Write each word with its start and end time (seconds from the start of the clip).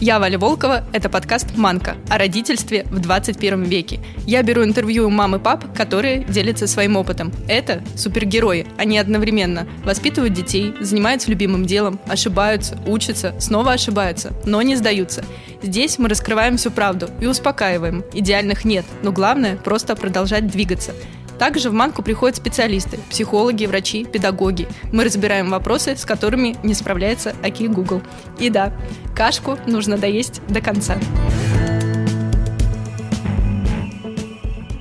Я 0.00 0.18
Валя 0.18 0.38
Волкова, 0.38 0.84
это 0.94 1.10
подкаст 1.10 1.58
«Манка» 1.58 1.94
о 2.08 2.16
родительстве 2.16 2.86
в 2.90 3.00
21 3.00 3.64
веке. 3.64 4.00
Я 4.26 4.42
беру 4.42 4.64
интервью 4.64 5.06
у 5.06 5.10
мам 5.10 5.36
и 5.36 5.38
пап, 5.38 5.76
которые 5.76 6.24
делятся 6.24 6.66
своим 6.66 6.96
опытом. 6.96 7.30
Это 7.48 7.82
супергерои. 7.96 8.66
Они 8.78 8.96
одновременно 8.96 9.68
воспитывают 9.84 10.32
детей, 10.32 10.72
занимаются 10.80 11.30
любимым 11.30 11.66
делом, 11.66 12.00
ошибаются, 12.06 12.78
учатся, 12.86 13.38
снова 13.38 13.72
ошибаются, 13.72 14.32
но 14.46 14.62
не 14.62 14.74
сдаются. 14.74 15.22
Здесь 15.60 15.98
мы 15.98 16.08
раскрываем 16.08 16.56
всю 16.56 16.70
правду 16.70 17.10
и 17.20 17.26
успокаиваем. 17.26 18.02
Идеальных 18.14 18.64
нет, 18.64 18.86
но 19.02 19.12
главное– 19.12 19.56
просто 19.64 19.96
продолжать 19.96 20.46
двигаться. 20.46 20.94
Также 21.40 21.70
в 21.70 21.72
Манку 21.72 22.02
приходят 22.02 22.36
специалисты, 22.36 22.98
психологи, 23.08 23.64
врачи, 23.64 24.04
педагоги. 24.04 24.68
Мы 24.92 25.04
разбираем 25.04 25.48
вопросы, 25.48 25.96
с 25.96 26.04
которыми 26.04 26.54
не 26.62 26.74
справляется 26.74 27.34
Аки 27.42 27.62
Google. 27.62 28.02
И 28.38 28.50
да, 28.50 28.76
кашку 29.16 29.58
нужно 29.66 29.96
доесть 29.96 30.42
до 30.48 30.60
конца. 30.60 30.98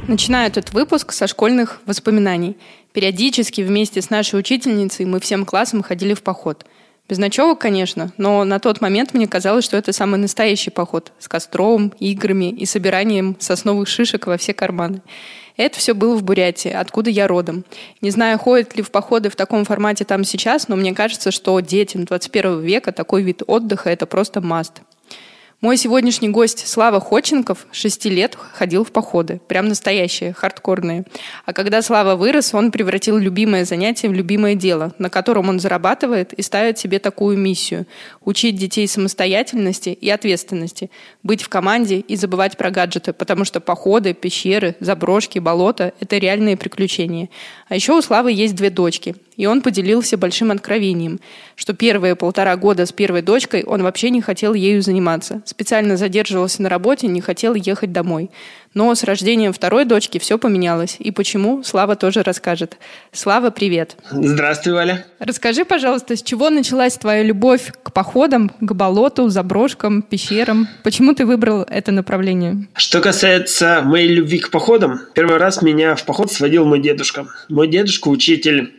Начинаю 0.10 0.48
этот 0.50 0.74
выпуск 0.74 1.14
со 1.14 1.28
школьных 1.28 1.80
воспоминаний. 1.86 2.58
Периодически 2.92 3.62
вместе 3.62 4.02
с 4.02 4.10
нашей 4.10 4.38
учительницей 4.38 5.06
мы 5.06 5.22
всем 5.22 5.46
классом 5.46 5.82
ходили 5.82 6.14
в 6.14 6.24
поход. 6.24 6.66
Без 7.10 7.18
ночевок, 7.18 7.60
конечно, 7.60 8.12
но 8.18 8.44
на 8.44 8.60
тот 8.60 8.82
момент 8.82 9.16
мне 9.16 9.28
казалось, 9.28 9.66
что 9.66 9.76
это 9.76 9.92
самый 9.92 10.20
настоящий 10.20 10.70
поход 10.70 11.12
с 11.18 11.28
костром, 11.28 11.92
играми 12.00 12.52
и 12.52 12.68
собиранием 12.68 13.36
сосновых 13.40 13.88
шишек 13.88 14.28
во 14.28 14.38
все 14.38 14.54
карманы. 14.54 15.02
Это 15.58 15.80
все 15.80 15.96
было 15.96 16.16
в 16.16 16.24
Бурятии, 16.24 16.70
откуда 16.70 17.10
я 17.10 17.28
родом. 17.28 17.66
Не 18.02 18.12
знаю, 18.12 18.38
ходят 18.38 18.76
ли 18.78 18.84
в 18.84 18.92
походы 18.92 19.30
в 19.32 19.36
таком 19.36 19.66
формате 19.66 20.06
там 20.06 20.24
сейчас, 20.24 20.68
но 20.68 20.76
мне 20.76 20.94
кажется, 20.94 21.32
что 21.32 21.60
детям 21.60 22.06
21 22.06 22.62
века 22.62 22.92
такой 22.92 23.24
вид 23.24 23.42
отдыха– 23.48 23.90
это 23.92 24.06
просто 24.06 24.40
маст. 24.40 24.84
Мой 25.62 25.76
сегодняшний 25.76 26.30
гость 26.30 26.66
Слава 26.66 27.02
Ходченков 27.02 27.68
6 27.74 28.06
лет 28.06 28.38
ходил 28.54 28.86
в 28.86 28.94
походы. 28.94 29.42
Прям 29.50 29.68
настоящие, 29.68 30.32
хардкорные. 30.32 31.04
А 31.46 31.52
когда 31.52 31.82
Слава 31.82 32.16
вырос, 32.16 32.54
он 32.54 32.72
превратил 32.72 33.18
любимое 33.18 33.66
занятие 33.66 34.08
в 34.08 34.14
любимое 34.14 34.56
дело, 34.56 34.94
на 35.00 35.10
котором 35.10 35.50
он 35.50 35.60
зарабатывает 35.60 36.32
и 36.32 36.42
ставит 36.44 36.80
себе 36.80 37.00
такую 37.00 37.38
миссию– 37.38 37.88
учить 38.24 38.56
детей 38.56 38.88
самостоятельности 38.88 39.90
и 39.90 40.10
ответственности, 40.10 40.92
быть 41.24 41.42
в 41.42 41.50
команде 41.50 42.00
и 42.00 42.16
забывать 42.16 42.56
про 42.56 42.72
гаджеты, 42.72 43.12
потому 43.12 43.44
что 43.44 43.60
походы, 43.60 44.14
пещеры, 44.14 44.78
заброшки, 44.80 45.40
болота– 45.40 45.92
это 46.00 46.20
реальные 46.20 46.56
приключения. 46.56 47.28
А 47.68 47.76
еще 47.76 47.98
у 47.98 48.02
Славы 48.02 48.32
есть 48.32 48.56
две 48.56 48.70
дочки– 48.70 49.18
и 49.40 49.46
он 49.46 49.62
поделился 49.62 50.18
большим 50.18 50.52
откровением, 50.52 51.22
что 51.56 51.74
первые 51.74 52.18
полтора 52.18 52.58
года 52.58 52.86
с 52.86 52.92
первой 52.92 53.22
дочкой 53.22 53.64
он 53.64 53.82
вообще 53.82 54.10
не 54.10 54.22
хотел 54.22 54.54
ею 54.54 54.82
заниматься. 54.82 55.42
Специально 55.46 55.96
задерживался 55.96 56.62
на 56.62 56.68
работе, 56.68 57.08
не 57.08 57.22
хотел 57.22 57.54
ехать 57.56 57.94
домой. 57.94 58.32
Но 58.74 58.94
с 58.94 59.06
рождением 59.06 59.54
второй 59.54 59.86
дочки 59.86 60.20
все 60.20 60.38
поменялось. 60.38 60.98
И 61.00 61.12
почему, 61.12 61.64
Слава 61.64 61.96
тоже 61.96 62.22
расскажет. 62.22 62.78
Слава, 63.14 63.50
привет. 63.50 63.96
Здравствуй, 64.12 64.74
Валя. 64.74 65.06
Расскажи, 65.20 65.64
пожалуйста, 65.64 66.18
с 66.18 66.22
чего 66.22 66.50
началась 66.50 66.96
твоя 66.96 67.24
любовь 67.24 67.72
к 67.82 67.94
походам, 67.94 68.52
к 68.60 68.74
болоту, 68.74 69.30
заброшкам, 69.30 70.02
пещерам? 70.02 70.68
Почему 70.84 71.16
ты 71.16 71.26
выбрал 71.26 71.62
это 71.62 71.94
направление? 71.94 72.68
Что 72.76 73.00
касается 73.00 73.84
моей 73.86 74.10
любви 74.10 74.40
к 74.40 74.52
походам, 74.52 75.00
первый 75.16 75.38
раз 75.38 75.62
меня 75.62 75.96
в 75.96 76.04
поход 76.04 76.30
сводил 76.30 76.66
мой 76.66 76.82
дедушка. 76.82 77.26
Мой 77.48 77.70
дедушка 77.70 78.10
учитель 78.10 78.74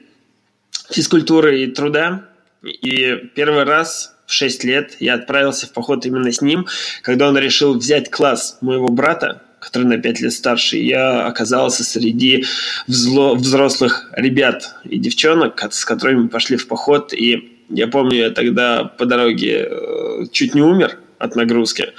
физкультуры 0.90 1.62
и 1.62 1.66
труда. 1.66 2.24
И 2.62 3.16
первый 3.34 3.64
раз 3.64 4.14
в 4.26 4.32
6 4.32 4.64
лет 4.64 4.96
я 5.00 5.14
отправился 5.14 5.66
в 5.66 5.72
поход 5.72 6.06
именно 6.06 6.30
с 6.30 6.40
ним, 6.42 6.66
когда 7.02 7.28
он 7.28 7.38
решил 7.38 7.74
взять 7.74 8.10
класс 8.10 8.58
моего 8.60 8.88
брата, 8.88 9.42
который 9.60 9.84
на 9.84 9.98
5 9.98 10.20
лет 10.20 10.32
старше. 10.32 10.76
Я 10.76 11.26
оказался 11.26 11.84
среди 11.84 12.44
взло- 12.86 13.34
взрослых 13.34 14.10
ребят 14.12 14.76
и 14.84 14.98
девчонок, 14.98 15.60
с 15.72 15.84
которыми 15.84 16.22
мы 16.22 16.28
пошли 16.28 16.56
в 16.56 16.68
поход. 16.68 17.12
И 17.12 17.58
я 17.70 17.88
помню, 17.88 18.18
я 18.18 18.30
тогда 18.30 18.84
по 18.84 19.06
дороге 19.06 19.68
э, 19.70 20.24
чуть 20.32 20.54
не 20.54 20.62
умер 20.62 20.98
от 21.18 21.36
нагрузки. 21.36 21.92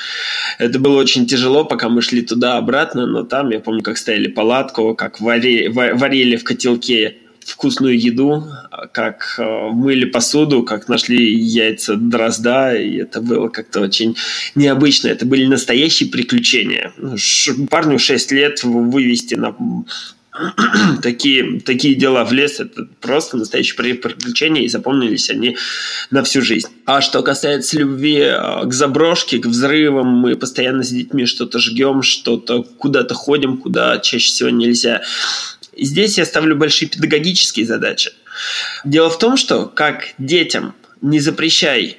Это 0.57 0.79
было 0.79 0.99
очень 0.99 1.27
тяжело, 1.27 1.63
пока 1.63 1.89
мы 1.89 2.01
шли 2.01 2.23
туда-обратно, 2.23 3.05
но 3.05 3.23
там, 3.23 3.51
я 3.51 3.59
помню, 3.59 3.83
как 3.83 3.97
стояли 3.97 4.27
палатку, 4.27 4.95
как 4.95 5.21
вари, 5.21 5.69
варили 5.69 6.35
в 6.35 6.43
котелке 6.43 7.17
вкусную 7.51 7.99
еду, 7.99 8.45
как 8.91 9.35
э, 9.37 9.69
мыли 9.71 10.05
посуду, 10.05 10.63
как 10.63 10.87
нашли 10.87 11.33
яйца 11.35 11.95
дрозда, 11.95 12.75
и 12.75 12.97
это 12.97 13.21
было 13.21 13.49
как-то 13.49 13.81
очень 13.81 14.15
необычно. 14.55 15.09
Это 15.09 15.25
были 15.25 15.45
настоящие 15.45 16.09
приключения. 16.09 16.93
Ну, 16.97 17.15
парню 17.69 17.99
6 17.99 18.31
лет 18.31 18.63
вывести 18.63 19.35
на 19.35 19.55
такие, 21.01 21.59
такие 21.59 21.95
дела 21.95 22.23
в 22.23 22.31
лес, 22.31 22.59
это 22.59 22.87
просто 23.01 23.37
настоящее 23.37 23.75
приключение, 23.95 24.65
и 24.65 24.69
запомнились 24.69 25.29
они 25.29 25.57
на 26.09 26.23
всю 26.23 26.41
жизнь. 26.41 26.67
А 26.85 27.01
что 27.01 27.21
касается 27.21 27.77
любви 27.77 28.19
э, 28.19 28.65
к 28.65 28.73
заброшке, 28.73 29.39
к 29.39 29.45
взрывам, 29.45 30.07
мы 30.07 30.35
постоянно 30.35 30.83
с 30.83 30.89
детьми 30.89 31.25
что-то 31.25 31.59
жгем, 31.59 32.01
что-то 32.01 32.63
куда-то 32.63 33.13
ходим, 33.13 33.57
куда 33.57 33.99
чаще 33.99 34.27
всего 34.27 34.49
нельзя. 34.49 35.01
И 35.73 35.85
здесь 35.85 36.17
я 36.17 36.25
ставлю 36.25 36.55
большие 36.55 36.89
педагогические 36.89 37.65
задачи. 37.65 38.11
Дело 38.83 39.09
в 39.09 39.17
том, 39.17 39.37
что 39.37 39.65
как 39.67 40.13
детям 40.17 40.75
не 41.01 41.19
запрещай 41.19 41.97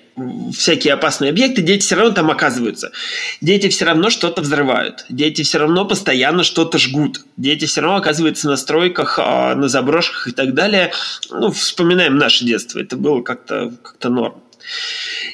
всякие 0.54 0.94
опасные 0.94 1.30
объекты, 1.30 1.62
дети 1.62 1.82
все 1.82 1.94
равно 1.94 2.12
там 2.12 2.30
оказываются. 2.30 2.92
Дети 3.40 3.68
все 3.68 3.86
равно 3.86 4.10
что-то 4.10 4.42
взрывают. 4.42 5.06
Дети 5.08 5.42
все 5.42 5.58
равно 5.58 5.84
постоянно 5.86 6.44
что-то 6.44 6.78
жгут. 6.78 7.22
Дети 7.36 7.64
все 7.64 7.80
равно 7.80 7.96
оказываются 7.96 8.48
на 8.48 8.56
стройках, 8.56 9.18
а, 9.18 9.54
на 9.54 9.68
заброшках 9.68 10.28
и 10.28 10.32
так 10.32 10.54
далее. 10.54 10.92
Ну, 11.30 11.50
вспоминаем 11.50 12.16
наше 12.16 12.44
детство. 12.44 12.78
Это 12.78 12.96
было 12.96 13.22
как-то 13.22 13.72
как 13.82 14.10
норм. 14.10 14.34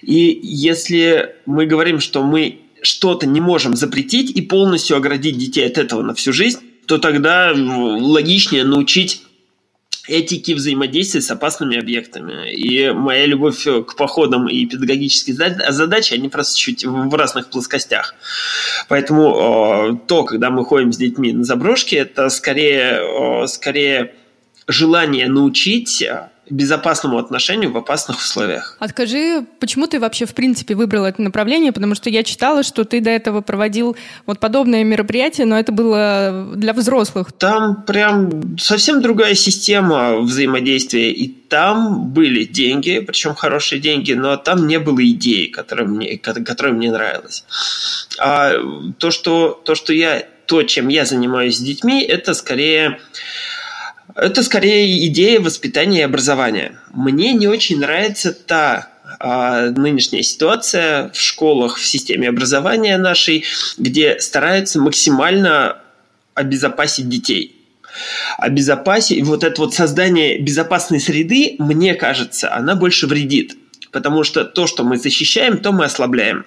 И 0.02 0.38
если 0.42 1.34
мы 1.44 1.66
говорим, 1.66 2.00
что 2.00 2.22
мы 2.22 2.60
что-то 2.80 3.26
не 3.26 3.40
можем 3.40 3.74
запретить 3.76 4.30
и 4.30 4.40
полностью 4.40 4.96
оградить 4.96 5.36
детей 5.36 5.66
от 5.66 5.78
этого 5.78 6.02
на 6.02 6.14
всю 6.14 6.32
жизнь, 6.32 6.60
то 6.88 6.98
тогда 6.98 7.52
логичнее 7.54 8.64
научить 8.64 9.22
этики 10.08 10.52
взаимодействия 10.52 11.20
с 11.20 11.30
опасными 11.30 11.78
объектами. 11.78 12.50
И 12.50 12.90
моя 12.90 13.26
любовь 13.26 13.62
к 13.64 13.94
походам 13.94 14.48
и 14.48 14.64
педагогические 14.64 15.36
задачи, 15.68 16.14
они 16.14 16.30
просто 16.30 16.58
чуть 16.58 16.84
в 16.84 17.14
разных 17.14 17.50
плоскостях. 17.50 18.14
Поэтому 18.88 20.00
то, 20.06 20.24
когда 20.24 20.48
мы 20.48 20.64
ходим 20.64 20.92
с 20.94 20.96
детьми 20.96 21.32
на 21.32 21.44
заброшки, 21.44 21.94
это 21.94 22.30
скорее, 22.30 23.46
скорее 23.46 24.14
желание 24.66 25.28
научить 25.28 26.02
безопасному 26.50 27.18
отношению 27.18 27.72
в 27.72 27.76
опасных 27.76 28.18
условиях. 28.18 28.76
Скажи, 28.88 29.44
почему 29.60 29.86
ты 29.86 30.00
вообще 30.00 30.26
в 30.26 30.34
принципе 30.34 30.74
выбрал 30.74 31.04
это 31.04 31.22
направление? 31.22 31.72
Потому 31.72 31.94
что 31.94 32.10
я 32.10 32.22
читала, 32.22 32.62
что 32.62 32.84
ты 32.84 33.00
до 33.00 33.10
этого 33.10 33.40
проводил 33.40 33.96
вот 34.26 34.40
подобное 34.40 34.84
мероприятие, 34.84 35.46
но 35.46 35.58
это 35.58 35.72
было 35.72 36.48
для 36.54 36.72
взрослых. 36.72 37.32
Там 37.32 37.82
прям 37.82 38.58
совсем 38.58 39.00
другая 39.02 39.34
система 39.34 40.18
взаимодействия, 40.18 41.12
и 41.12 41.28
там 41.28 42.08
были 42.10 42.44
деньги, 42.44 43.00
причем 43.00 43.34
хорошие 43.34 43.80
деньги, 43.80 44.12
но 44.12 44.36
там 44.36 44.66
не 44.66 44.78
было 44.78 45.04
идеи, 45.10 45.46
которая 45.46 45.86
мне, 45.86 46.18
которая 46.18 46.74
мне 46.74 46.90
нравилась. 46.90 47.44
А 48.18 48.52
то, 48.98 49.10
что, 49.10 49.60
то, 49.64 49.74
что 49.74 49.92
я, 49.92 50.24
то, 50.46 50.62
чем 50.62 50.88
я 50.88 51.04
занимаюсь 51.04 51.56
с 51.56 51.60
детьми, 51.60 52.02
это 52.02 52.34
скорее 52.34 52.98
это 54.14 54.42
скорее 54.42 55.06
идея 55.06 55.40
воспитания 55.40 56.00
и 56.00 56.02
образования. 56.02 56.78
Мне 56.92 57.32
не 57.34 57.46
очень 57.46 57.78
нравится 57.78 58.32
та 58.32 58.88
а, 59.20 59.70
нынешняя 59.70 60.22
ситуация 60.22 61.10
в 61.10 61.20
школах, 61.20 61.76
в 61.76 61.86
системе 61.86 62.28
образования 62.28 62.98
нашей, 62.98 63.44
где 63.76 64.18
стараются 64.20 64.80
максимально 64.80 65.78
обезопасить 66.34 67.08
детей. 67.08 67.54
Обезопасить, 68.38 69.24
вот 69.24 69.44
это 69.44 69.60
вот 69.62 69.74
создание 69.74 70.38
безопасной 70.38 71.00
среды, 71.00 71.56
мне 71.58 71.94
кажется, 71.94 72.54
она 72.54 72.76
больше 72.76 73.06
вредит. 73.06 73.56
Потому 73.90 74.22
что 74.22 74.44
то, 74.44 74.66
что 74.66 74.84
мы 74.84 74.98
защищаем, 74.98 75.58
то 75.58 75.72
мы 75.72 75.86
ослабляем. 75.86 76.44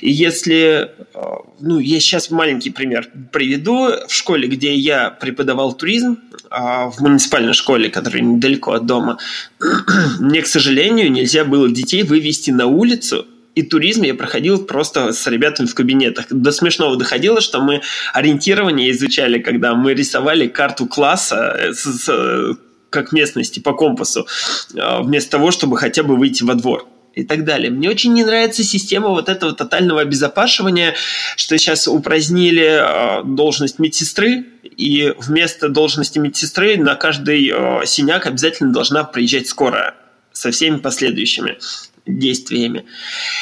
И 0.00 0.10
если, 0.10 0.90
э, 1.14 1.20
ну, 1.60 1.78
я 1.78 2.00
сейчас 2.00 2.30
маленький 2.30 2.70
пример 2.70 3.08
приведу. 3.32 3.90
В 4.08 4.12
школе, 4.12 4.48
где 4.48 4.74
я 4.74 5.10
преподавал 5.10 5.72
туризм, 5.72 6.18
а, 6.50 6.90
в 6.90 7.00
муниципальной 7.00 7.54
школе, 7.54 7.90
которая 7.90 8.22
недалеко 8.22 8.72
от 8.72 8.86
дома, 8.86 9.18
мне, 10.20 10.42
к 10.42 10.46
сожалению, 10.46 11.10
нельзя 11.10 11.44
было 11.44 11.68
детей 11.68 12.02
вывести 12.02 12.50
на 12.50 12.66
улицу, 12.66 13.26
и 13.54 13.62
туризм 13.62 14.02
я 14.02 14.14
проходил 14.14 14.64
просто 14.64 15.12
с 15.12 15.26
ребятами 15.26 15.66
в 15.66 15.74
кабинетах. 15.74 16.26
До 16.30 16.52
смешного 16.52 16.96
доходило, 16.96 17.40
что 17.40 17.60
мы 17.60 17.80
ориентирование 18.12 18.90
изучали, 18.90 19.38
когда 19.38 19.74
мы 19.74 19.94
рисовали 19.94 20.46
карту 20.46 20.86
класса 20.86 21.56
э, 21.58 21.72
с, 21.72 21.84
с, 21.84 22.56
как 22.90 23.12
местности 23.12 23.58
по 23.58 23.72
компасу, 23.72 24.26
э, 24.74 25.02
вместо 25.02 25.30
того, 25.30 25.50
чтобы 25.50 25.78
хотя 25.78 26.02
бы 26.02 26.16
выйти 26.16 26.44
во 26.44 26.54
двор. 26.54 26.86
И 27.16 27.24
так 27.24 27.44
далее. 27.44 27.70
Мне 27.70 27.88
очень 27.88 28.12
не 28.12 28.24
нравится 28.24 28.62
система 28.62 29.08
вот 29.08 29.28
этого 29.28 29.52
тотального 29.52 30.02
обезопашивания, 30.02 30.94
что 31.36 31.56
сейчас 31.56 31.88
упразднили 31.88 32.78
э, 32.80 33.24
должность 33.24 33.78
медсестры, 33.78 34.44
и 34.76 35.14
вместо 35.18 35.70
должности 35.70 36.18
медсестры 36.18 36.76
на 36.76 36.94
каждый 36.94 37.50
э, 37.50 37.86
синяк 37.86 38.26
обязательно 38.26 38.72
должна 38.72 39.02
приезжать 39.02 39.48
скорая 39.48 39.94
со 40.32 40.50
всеми 40.50 40.76
последующими 40.76 41.56
действиями. 42.04 42.84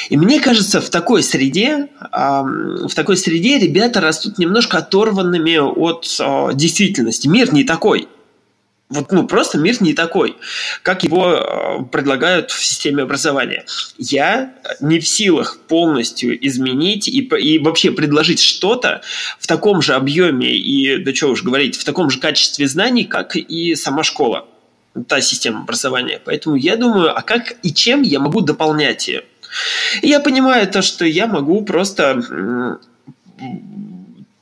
И 0.09 0.15
мне 0.15 0.39
кажется, 0.39 0.79
в 0.79 0.89
такой 0.89 1.21
среде, 1.21 1.89
в 2.11 2.89
такой 2.95 3.17
среде 3.17 3.59
ребята 3.59 3.99
растут 3.99 4.37
немножко 4.37 4.77
оторванными 4.77 5.57
от 5.57 6.07
э, 6.17 6.55
действительности. 6.55 7.27
Мир 7.27 7.53
не 7.53 7.65
такой. 7.65 8.07
Вот, 8.87 9.11
ну, 9.11 9.25
просто 9.25 9.57
мир 9.57 9.81
не 9.81 9.93
такой, 9.93 10.37
как 10.83 11.03
его 11.03 11.33
э, 11.33 11.83
предлагают 11.91 12.51
в 12.51 12.63
системе 12.63 13.01
образования. 13.01 13.65
Я 13.97 14.53
не 14.79 14.99
в 14.99 15.07
силах 15.07 15.57
полностью 15.67 16.37
изменить 16.47 17.07
и, 17.07 17.21
и 17.21 17.57
вообще 17.57 17.89
предложить 17.89 18.39
что-то 18.39 19.01
в 19.39 19.47
таком 19.47 19.81
же 19.81 19.95
объеме 19.95 20.55
и, 20.55 20.97
да 21.03 21.15
что 21.15 21.29
уж 21.29 21.41
говорить, 21.41 21.77
в 21.77 21.83
таком 21.83 22.11
же 22.11 22.19
качестве 22.19 22.67
знаний, 22.67 23.05
как 23.05 23.35
и 23.35 23.73
сама 23.73 24.03
школа, 24.03 24.45
та 25.07 25.19
система 25.19 25.61
образования. 25.61 26.21
Поэтому 26.23 26.55
я 26.55 26.75
думаю, 26.75 27.17
а 27.17 27.23
как 27.23 27.55
и 27.63 27.73
чем 27.73 28.03
я 28.03 28.19
могу 28.19 28.41
дополнять 28.41 29.07
ее? 29.07 29.23
Я 30.03 30.19
понимаю 30.19 30.67
то, 30.67 30.83
что 30.83 31.05
я 31.05 31.25
могу 31.25 31.63
просто 31.63 32.79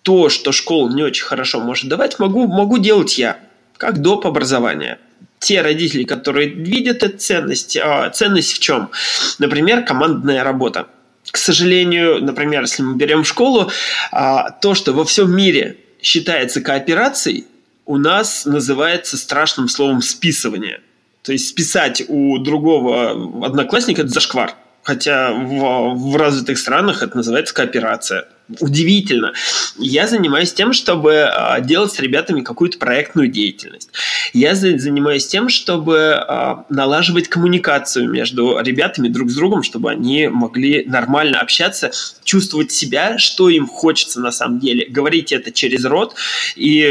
то, 0.01 0.27
что 0.27 0.51
школа 0.51 0.89
не 0.89 1.01
очень 1.01 1.23
хорошо 1.23 1.61
может 1.61 1.87
давать, 1.87 2.19
могу, 2.19 2.45
могу 2.47 2.77
делать 2.77 3.17
я 3.17 3.37
как 3.83 4.01
доп. 4.01 4.25
образования. 4.25 4.97
Те 5.39 5.61
родители, 5.61 6.05
которые 6.05 6.47
видят 6.47 7.03
эту 7.03 7.17
ценность, 7.17 7.75
а 7.75 8.09
ценность 8.09 8.53
в 8.53 8.59
чем? 8.59 8.91
Например, 9.39 9.83
командная 9.83 10.41
работа. 10.43 10.87
К 11.29 11.35
сожалению, 11.35 12.23
например, 12.23 12.61
если 12.61 12.81
мы 12.81 12.95
берем 12.95 13.25
школу, 13.25 13.69
а, 14.11 14.51
то, 14.51 14.73
что 14.73 14.93
во 14.93 15.03
всем 15.03 15.35
мире 15.35 15.75
считается 16.01 16.61
кооперацией, 16.61 17.45
у 17.85 17.97
нас 17.97 18.45
называется 18.45 19.17
страшным 19.17 19.67
словом 19.67 20.01
списывание. 20.01 20.79
То 21.21 21.33
есть 21.33 21.49
списать 21.49 22.03
у 22.07 22.37
другого 22.37 23.45
одноклассника– 23.45 24.01
это 24.03 24.11
зашквар. 24.11 24.53
Хотя 24.83 25.33
в, 25.33 25.95
в 25.95 26.15
развитых 26.15 26.57
странах 26.57 27.03
это 27.03 27.17
называется 27.17 27.53
кооперация 27.53 28.27
удивительно. 28.59 29.33
Я 29.77 30.07
занимаюсь 30.07 30.53
тем, 30.53 30.73
чтобы 30.73 31.23
а, 31.23 31.59
делать 31.61 31.93
с 31.93 31.99
ребятами 31.99 32.41
какую-то 32.41 32.77
проектную 32.77 33.27
деятельность. 33.27 33.89
Я 34.33 34.55
занимаюсь 34.55 35.27
тем, 35.27 35.49
чтобы 35.49 36.13
а, 36.13 36.65
налаживать 36.69 37.29
коммуникацию 37.29 38.09
между 38.09 38.59
ребятами 38.59 39.07
друг 39.07 39.29
с 39.29 39.35
другом, 39.35 39.63
чтобы 39.63 39.91
они 39.91 40.27
могли 40.27 40.83
нормально 40.85 41.39
общаться, 41.39 41.91
чувствовать 42.23 42.71
себя, 42.71 43.17
что 43.17 43.49
им 43.49 43.67
хочется 43.67 44.19
на 44.19 44.31
самом 44.31 44.59
деле, 44.59 44.85
говорить 44.87 45.31
это 45.31 45.51
через 45.51 45.85
рот 45.85 46.15
и, 46.55 46.81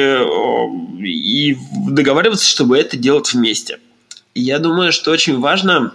и 1.01 1.57
договариваться, 1.89 2.49
чтобы 2.49 2.79
это 2.79 2.97
делать 2.97 3.33
вместе. 3.33 3.79
Я 4.35 4.59
думаю, 4.59 4.93
что 4.93 5.11
очень 5.11 5.39
важно 5.39 5.93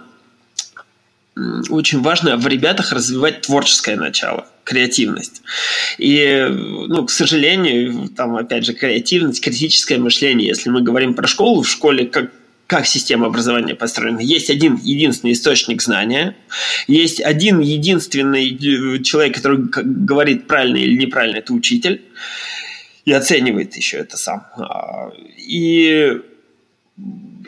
очень 1.70 2.00
важно 2.00 2.36
в 2.36 2.46
ребятах 2.46 2.92
развивать 2.92 3.42
творческое 3.42 3.96
начало, 3.96 4.46
креативность. 4.64 5.42
И, 5.98 6.46
ну, 6.48 7.04
к 7.04 7.10
сожалению, 7.10 8.08
там, 8.08 8.36
опять 8.36 8.64
же, 8.64 8.74
креативность, 8.74 9.42
критическое 9.42 9.98
мышление. 9.98 10.48
Если 10.48 10.70
мы 10.70 10.82
говорим 10.82 11.14
про 11.14 11.26
школу, 11.26 11.62
в 11.62 11.68
школе 11.68 12.06
как 12.06 12.30
как 12.68 12.84
система 12.86 13.28
образования 13.28 13.74
построена. 13.74 14.20
Есть 14.20 14.50
один 14.50 14.76
единственный 14.76 15.32
источник 15.32 15.80
знания, 15.80 16.36
есть 16.86 17.18
один 17.18 17.60
единственный 17.60 18.50
э, 18.50 19.02
человек, 19.02 19.36
который 19.36 19.58
говорит 19.72 20.46
правильно 20.46 20.76
или 20.76 20.94
неправильно, 20.98 21.38
это 21.38 21.54
учитель, 21.54 22.02
и 23.06 23.12
оценивает 23.12 23.74
еще 23.74 23.96
это 23.96 24.18
сам. 24.18 24.46
А, 24.58 25.10
и 25.38 26.20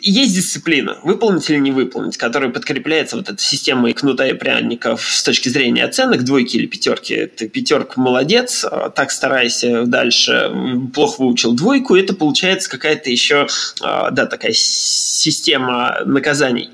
есть 0.02 0.34
дисциплина, 0.34 0.98
выполнить 1.02 1.48
или 1.50 1.58
не 1.58 1.70
выполнить, 1.70 2.16
которая 2.16 2.50
подкрепляется 2.50 3.16
вот 3.16 3.28
этой 3.28 3.40
системой 3.40 3.92
кнута 3.92 4.26
и 4.26 4.32
пряников 4.32 5.02
с 5.02 5.22
точки 5.22 5.48
зрения 5.48 5.84
оценок, 5.84 6.24
двойки 6.24 6.56
или 6.56 6.66
пятерки. 6.66 7.26
Ты 7.26 7.48
пятерка 7.48 8.00
молодец, 8.00 8.64
а 8.64 8.90
так 8.90 9.10
старайся 9.10 9.84
дальше, 9.86 10.50
плохо 10.94 11.22
выучил 11.22 11.52
двойку, 11.52 11.96
это 11.96 12.14
получается 12.14 12.70
какая-то 12.70 13.10
еще, 13.10 13.46
а, 13.80 14.10
да, 14.10 14.26
такая 14.26 14.52
система 14.54 16.00
наказаний 16.06 16.70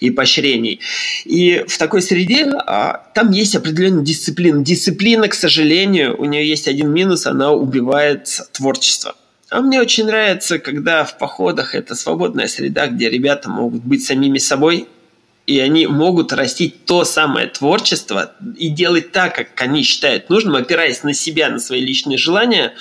и 0.00 0.10
поощрений. 0.10 0.80
И 1.24 1.64
в 1.66 1.78
такой 1.78 2.02
среде 2.02 2.46
а, 2.66 3.08
там 3.14 3.30
есть 3.30 3.56
определенная 3.56 4.04
дисциплина. 4.04 4.62
Дисциплина, 4.62 5.28
к 5.28 5.34
сожалению, 5.34 6.20
у 6.20 6.24
нее 6.24 6.48
есть 6.48 6.68
один 6.68 6.90
минус, 6.90 7.26
она 7.26 7.52
убивает 7.52 8.28
творчество. 8.52 9.14
А 9.50 9.62
мне 9.62 9.80
очень 9.80 10.04
нравится, 10.04 10.58
когда 10.58 11.04
в 11.04 11.16
походах 11.16 11.74
это 11.74 11.94
свободная 11.94 12.48
среда, 12.48 12.86
где 12.88 13.08
ребята 13.08 13.48
могут 13.48 13.82
быть 13.82 14.04
самими 14.04 14.38
собой, 14.38 14.88
и 15.46 15.58
они 15.60 15.86
могут 15.86 16.34
растить 16.34 16.84
то 16.84 17.04
самое 17.04 17.46
творчество 17.46 18.34
и 18.58 18.68
делать 18.68 19.12
так, 19.12 19.34
как 19.34 19.48
они 19.62 19.82
считают 19.82 20.28
нужным, 20.28 20.56
опираясь 20.56 21.02
на 21.02 21.14
себя, 21.14 21.48
на 21.48 21.58
свои 21.58 21.80
личные 21.80 22.18
желания, 22.18 22.74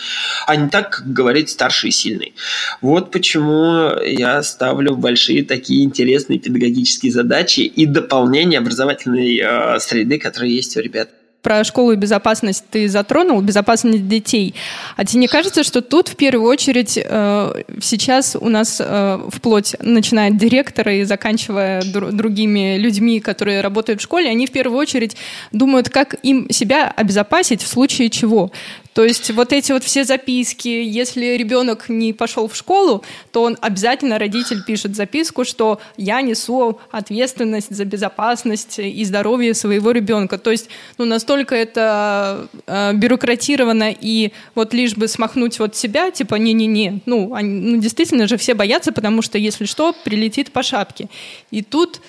а 0.46 0.58
не 0.58 0.70
так, 0.70 0.90
как 0.98 1.14
говорит 1.14 1.50
старший 1.50 1.90
и 1.90 1.94
сильный. 1.94 2.34
Вот 2.82 3.12
почему 3.12 3.98
я 4.02 4.44
ставлю 4.44 4.98
большие 4.98 5.46
такие 5.46 5.86
интересные 5.86 6.40
педагогические 6.40 7.14
задачи 7.14 7.62
и 7.62 7.86
дополнение 7.86 8.60
образовательной 8.60 9.40
э, 9.42 9.80
среды, 9.80 10.20
которые 10.20 10.54
есть 10.54 10.76
у 10.76 10.82
ребят 10.82 11.10
про 11.48 11.64
школу 11.64 11.94
и 11.94 11.96
безопасность 11.96 12.66
ты 12.70 12.90
затронул, 12.90 13.40
безопасность 13.40 14.06
детей. 14.10 14.54
А 14.98 15.06
тебе 15.06 15.22
не 15.22 15.28
кажется, 15.30 15.64
что 15.64 15.82
тут 15.82 16.10
в 16.10 16.18
первую 16.18 16.46
очередь 16.50 17.00
э, 17.02 17.64
сейчас 17.82 18.36
у 18.36 18.50
нас 18.50 18.82
э, 18.84 19.20
вплоть 19.30 19.74
начиная 19.80 20.30
от 20.30 20.38
директора 20.38 20.94
и 20.96 21.06
заканчивая 21.06 21.84
дру- 21.84 22.12
другими 22.12 22.76
людьми, 22.78 23.22
которые 23.22 23.62
работают 23.62 24.02
в 24.02 24.04
школе, 24.04 24.30
они 24.30 24.46
в 24.46 24.52
первую 24.52 24.78
очередь 24.78 25.16
думают, 25.54 25.88
как 25.88 26.16
им 26.22 26.50
себя 26.50 26.94
обезопасить 26.94 27.62
в 27.62 27.68
случае 27.68 28.10
чего. 28.10 28.52
То 28.98 29.04
есть 29.04 29.30
вот 29.30 29.54
эти 29.54 29.72
вот 29.72 29.84
все 29.84 30.06
записки, 30.06 30.68
если 30.68 31.38
ребенок 31.38 31.88
не 31.88 32.14
пошел 32.14 32.48
в 32.48 32.56
школу, 32.56 33.04
то 33.32 33.44
он 33.44 33.56
обязательно, 33.62 34.18
родитель 34.18 34.64
пишет 34.66 34.96
записку, 34.96 35.46
что 35.46 35.80
я 35.98 36.24
несу 36.24 36.80
ответственность 36.90 37.70
за 37.70 37.86
безопасность 37.86 38.80
и 38.80 39.06
здоровье 39.06 39.54
своего 39.54 39.92
ребенка. 39.92 40.40
То 40.40 40.50
есть 40.50 40.70
ну, 40.98 41.06
настолько 41.06 41.54
это 41.54 42.48
э, 42.66 42.94
бюрократировано 42.96 43.92
и 43.92 44.32
вот 44.56 44.74
лишь 44.74 44.96
бы 44.96 45.08
смахнуть 45.08 45.60
вот 45.60 45.76
себя, 45.76 46.10
типа 46.10 46.34
не-не-не. 46.34 47.02
Ну, 47.06 47.36
они, 47.36 47.74
ну, 47.74 47.78
действительно 47.78 48.28
же 48.28 48.38
все 48.38 48.56
боятся, 48.56 48.92
потому 48.92 49.22
что 49.22 49.38
если 49.38 49.66
что, 49.66 49.94
прилетит 49.94 50.52
по 50.52 50.64
шапке. 50.64 51.08
И 51.52 51.62
тут 51.62 52.02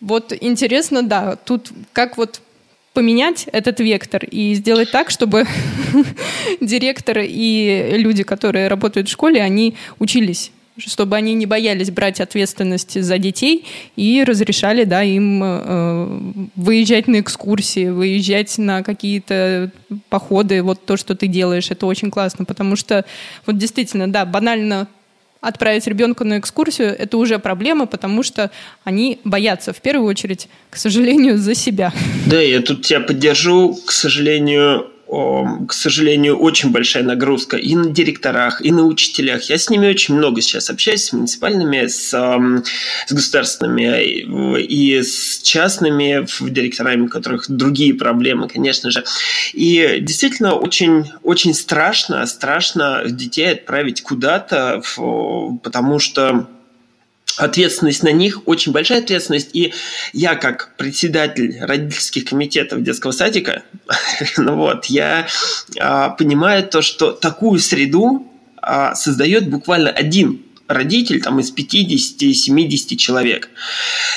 вот 0.00 0.32
интересно, 0.40 1.02
да, 1.02 1.36
тут 1.36 1.70
как 1.92 2.16
вот 2.16 2.40
поменять 3.00 3.46
этот 3.50 3.80
вектор 3.80 4.22
и 4.22 4.52
сделать 4.52 4.90
так, 4.90 5.08
чтобы 5.08 5.46
директоры 6.60 7.26
и 7.26 7.94
люди, 7.96 8.24
которые 8.24 8.68
работают 8.68 9.08
в 9.08 9.10
школе, 9.10 9.42
они 9.42 9.74
учились 9.98 10.52
чтобы 10.76 11.16
они 11.16 11.34
не 11.34 11.44
боялись 11.44 11.90
брать 11.90 12.20
ответственность 12.20 13.02
за 13.02 13.18
детей 13.18 13.66
и 13.96 14.24
разрешали 14.26 14.84
да, 14.84 15.02
им 15.02 15.42
э, 15.44 16.20
выезжать 16.56 17.06
на 17.06 17.20
экскурсии, 17.20 17.90
выезжать 17.90 18.56
на 18.56 18.82
какие-то 18.82 19.72
походы. 20.08 20.62
Вот 20.62 20.86
то, 20.86 20.96
что 20.96 21.14
ты 21.14 21.26
делаешь, 21.26 21.70
это 21.70 21.84
очень 21.84 22.10
классно, 22.10 22.46
потому 22.46 22.76
что 22.76 23.04
вот 23.44 23.58
действительно, 23.58 24.10
да, 24.10 24.24
банально 24.24 24.88
отправить 25.40 25.86
ребенка 25.86 26.24
на 26.24 26.38
экскурсию, 26.38 26.96
это 26.96 27.16
уже 27.16 27.38
проблема, 27.38 27.86
потому 27.86 28.22
что 28.22 28.50
они 28.84 29.20
боятся, 29.24 29.72
в 29.72 29.80
первую 29.80 30.08
очередь, 30.08 30.48
к 30.68 30.76
сожалению, 30.76 31.38
за 31.38 31.54
себя. 31.54 31.92
Да, 32.26 32.40
я 32.40 32.60
тут 32.60 32.82
тебя 32.82 33.00
поддержу. 33.00 33.78
К 33.86 33.92
сожалению, 33.92 34.89
к 35.10 35.72
сожалению, 35.72 36.38
очень 36.38 36.70
большая 36.70 37.02
нагрузка 37.02 37.56
и 37.56 37.74
на 37.74 37.90
директорах, 37.90 38.64
и 38.64 38.70
на 38.70 38.84
учителях. 38.84 39.42
Я 39.50 39.58
с 39.58 39.68
ними 39.68 39.88
очень 39.88 40.14
много 40.14 40.40
сейчас 40.40 40.70
общаюсь, 40.70 41.04
с 41.04 41.12
муниципальными, 41.12 41.86
с, 41.86 42.10
с 42.10 43.12
государственными 43.12 44.60
и 44.60 45.02
с 45.02 45.42
частными 45.42 46.26
директорами, 46.48 47.02
у 47.02 47.08
которых 47.08 47.50
другие 47.50 47.94
проблемы, 47.94 48.48
конечно 48.48 48.92
же. 48.92 49.02
И 49.52 49.98
действительно 50.00 50.54
очень, 50.54 51.10
очень 51.24 51.54
страшно, 51.54 52.24
страшно 52.26 53.02
детей 53.06 53.52
отправить 53.52 54.02
куда-то, 54.02 54.80
потому 55.62 55.98
что 55.98 56.46
ответственность 57.36 58.02
на 58.02 58.12
них, 58.12 58.46
очень 58.46 58.72
большая 58.72 59.00
ответственность. 59.02 59.50
И 59.52 59.72
я, 60.12 60.34
как 60.34 60.74
председатель 60.76 61.58
родительских 61.60 62.26
комитетов 62.26 62.82
детского 62.82 63.12
садика, 63.12 63.62
ну 64.36 64.56
вот, 64.56 64.86
я 64.86 65.26
а, 65.78 66.10
понимаю 66.10 66.66
то, 66.66 66.82
что 66.82 67.12
такую 67.12 67.58
среду 67.60 68.26
а, 68.60 68.94
создает 68.94 69.48
буквально 69.48 69.90
один 69.90 70.42
родитель 70.70 71.20
там 71.20 71.40
из 71.40 71.52
50-70 71.52 72.96
человек. 72.96 73.50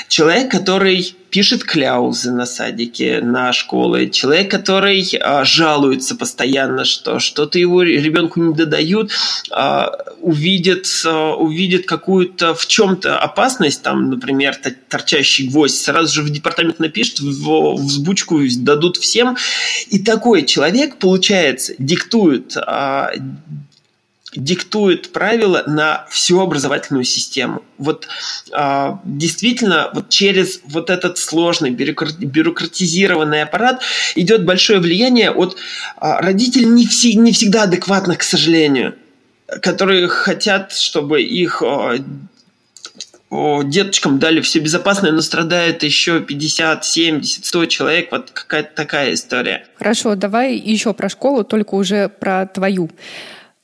Человек, 0.07 0.51
который 0.51 1.15
пишет 1.33 1.63
кляузы 1.63 2.31
на 2.31 2.45
садике, 2.45 3.19
на 3.19 3.53
школы, 3.53 4.07
человек, 4.11 4.51
который 4.51 5.03
а, 5.19 5.43
жалуется 5.43 6.15
постоянно, 6.15 6.85
что 6.85 7.17
что-то 7.17 7.57
его 7.57 7.81
ребенку 7.81 8.39
не 8.39 8.53
додают, 8.53 9.11
а, 9.49 9.91
увидит, 10.21 10.85
а, 11.07 11.33
увидит 11.33 11.87
какую-то 11.87 12.53
в 12.53 12.67
чем-то 12.67 13.17
опасность, 13.17 13.81
там, 13.81 14.11
например, 14.11 14.55
торчащий 14.89 15.49
гвоздь, 15.49 15.81
сразу 15.81 16.13
же 16.13 16.21
в 16.21 16.29
департамент 16.29 16.77
напишет, 16.77 17.19
в, 17.19 17.31
в 17.31 17.81
взбучку 17.81 18.39
дадут 18.57 18.97
всем. 18.97 19.35
И 19.89 19.97
такой 19.97 20.45
человек, 20.45 20.97
получается, 20.97 21.73
диктует 21.79 22.55
а, 22.57 23.11
диктует 24.35 25.11
правила 25.11 25.63
на 25.67 26.05
всю 26.09 26.39
образовательную 26.39 27.03
систему. 27.03 27.63
Вот 27.77 28.07
э, 28.51 28.91
действительно, 29.03 29.89
вот 29.93 30.09
через 30.09 30.61
вот 30.65 30.89
этот 30.89 31.17
сложный 31.17 31.71
бюрократизированный 31.71 33.43
аппарат 33.43 33.81
идет 34.15 34.45
большое 34.45 34.79
влияние 34.79 35.31
от 35.31 35.55
э, 35.55 35.57
родителей 36.01 36.65
не, 36.65 36.87
все, 36.87 37.13
не 37.13 37.31
всегда 37.31 37.63
адекватных, 37.63 38.19
к 38.19 38.23
сожалению, 38.23 38.95
которые 39.61 40.07
хотят, 40.07 40.73
чтобы 40.73 41.21
их 41.21 41.61
э, 41.65 41.99
деточкам 43.63 44.19
дали 44.19 44.41
все 44.41 44.59
безопасное, 44.59 45.11
но 45.11 45.21
страдает 45.21 45.83
еще 45.83 46.21
50, 46.21 46.85
70, 46.85 47.45
100 47.45 47.65
человек. 47.65 48.11
Вот 48.11 48.31
какая-то 48.31 48.75
такая 48.75 49.13
история. 49.13 49.65
Хорошо, 49.75 50.15
давай 50.15 50.55
еще 50.55 50.93
про 50.93 51.09
школу, 51.09 51.43
только 51.43 51.75
уже 51.75 52.09
про 52.09 52.45
твою. 52.45 52.89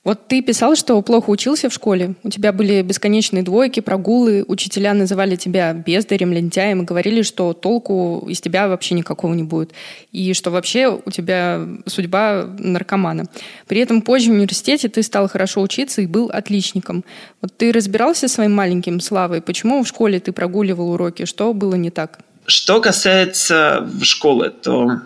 Вот 0.05 0.29
ты 0.29 0.41
писал, 0.41 0.77
что 0.77 1.01
плохо 1.01 1.29
учился 1.29 1.69
в 1.69 1.73
школе. 1.73 2.15
У 2.23 2.29
тебя 2.29 2.53
были 2.53 2.81
бесконечные 2.81 3.43
двойки, 3.43 3.81
прогулы. 3.81 4.45
Учителя 4.47 4.93
называли 4.93 5.35
тебя 5.35 5.73
бездарем, 5.73 6.31
лентяем 6.31 6.81
и 6.81 6.85
говорили, 6.85 7.21
что 7.21 7.51
толку 7.51 8.25
из 8.29 8.39
тебя 8.39 8.69
вообще 8.69 8.95
никакого 8.95 9.33
не 9.33 9.43
будет. 9.43 9.73
И 10.13 10.33
что 10.33 10.51
вообще 10.51 10.87
у 10.87 11.11
тебя 11.11 11.67
судьба 11.85 12.45
наркомана. 12.57 13.25
При 13.67 13.81
этом 13.81 14.01
позже 14.01 14.31
в 14.31 14.35
университете 14.35 14.87
ты 14.87 15.03
стал 15.03 15.27
хорошо 15.27 15.61
учиться 15.61 16.01
и 16.01 16.07
был 16.07 16.29
отличником. 16.29 17.03
Вот 17.41 17.57
ты 17.57 17.73
разбирался 17.73 18.29
своим 18.29 18.53
маленьким 18.53 19.01
славой? 19.01 19.41
Почему 19.41 19.83
в 19.83 19.87
школе 19.87 20.21
ты 20.21 20.31
прогуливал 20.31 20.91
уроки? 20.91 21.25
Что 21.25 21.53
было 21.53 21.75
не 21.75 21.89
так? 21.89 22.19
Что 22.45 22.79
касается 22.79 23.87
школы, 24.01 24.49
то 24.49 25.01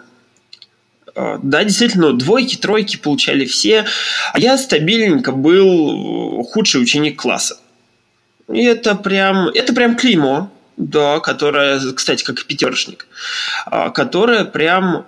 да, 1.15 1.63
действительно, 1.63 2.13
двойки, 2.13 2.55
тройки 2.55 2.97
получали 2.97 3.45
все, 3.45 3.85
а 4.33 4.39
я 4.39 4.57
стабильненько 4.57 5.31
был 5.31 6.39
э, 6.39 6.43
худший 6.43 6.81
ученик 6.81 7.21
класса. 7.21 7.59
И 8.51 8.63
это 8.63 8.95
прям, 8.95 9.47
это 9.49 9.73
прям 9.73 9.95
клеймо, 9.95 10.51
да, 10.77 11.19
которое, 11.19 11.79
кстати, 11.93 12.23
как 12.23 12.39
и 12.41 12.45
пятерочник, 12.45 13.07
а, 13.65 13.89
которое 13.89 14.43
прям 14.43 15.05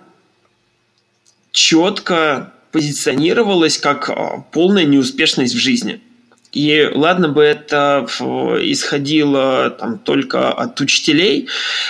четко 1.51 2.53
позиционировалось 2.71 3.77
как 3.77 4.09
а, 4.09 4.43
полная 4.51 4.85
неуспешность 4.85 5.53
в 5.53 5.57
жизни. 5.57 6.01
И 6.51 6.89
ладно 6.93 7.27
бы 7.27 7.43
это 7.43 8.07
исходило 8.61 9.71
там, 9.71 9.99
только 9.99 10.53
от 10.53 10.79
учителей, 10.79 11.49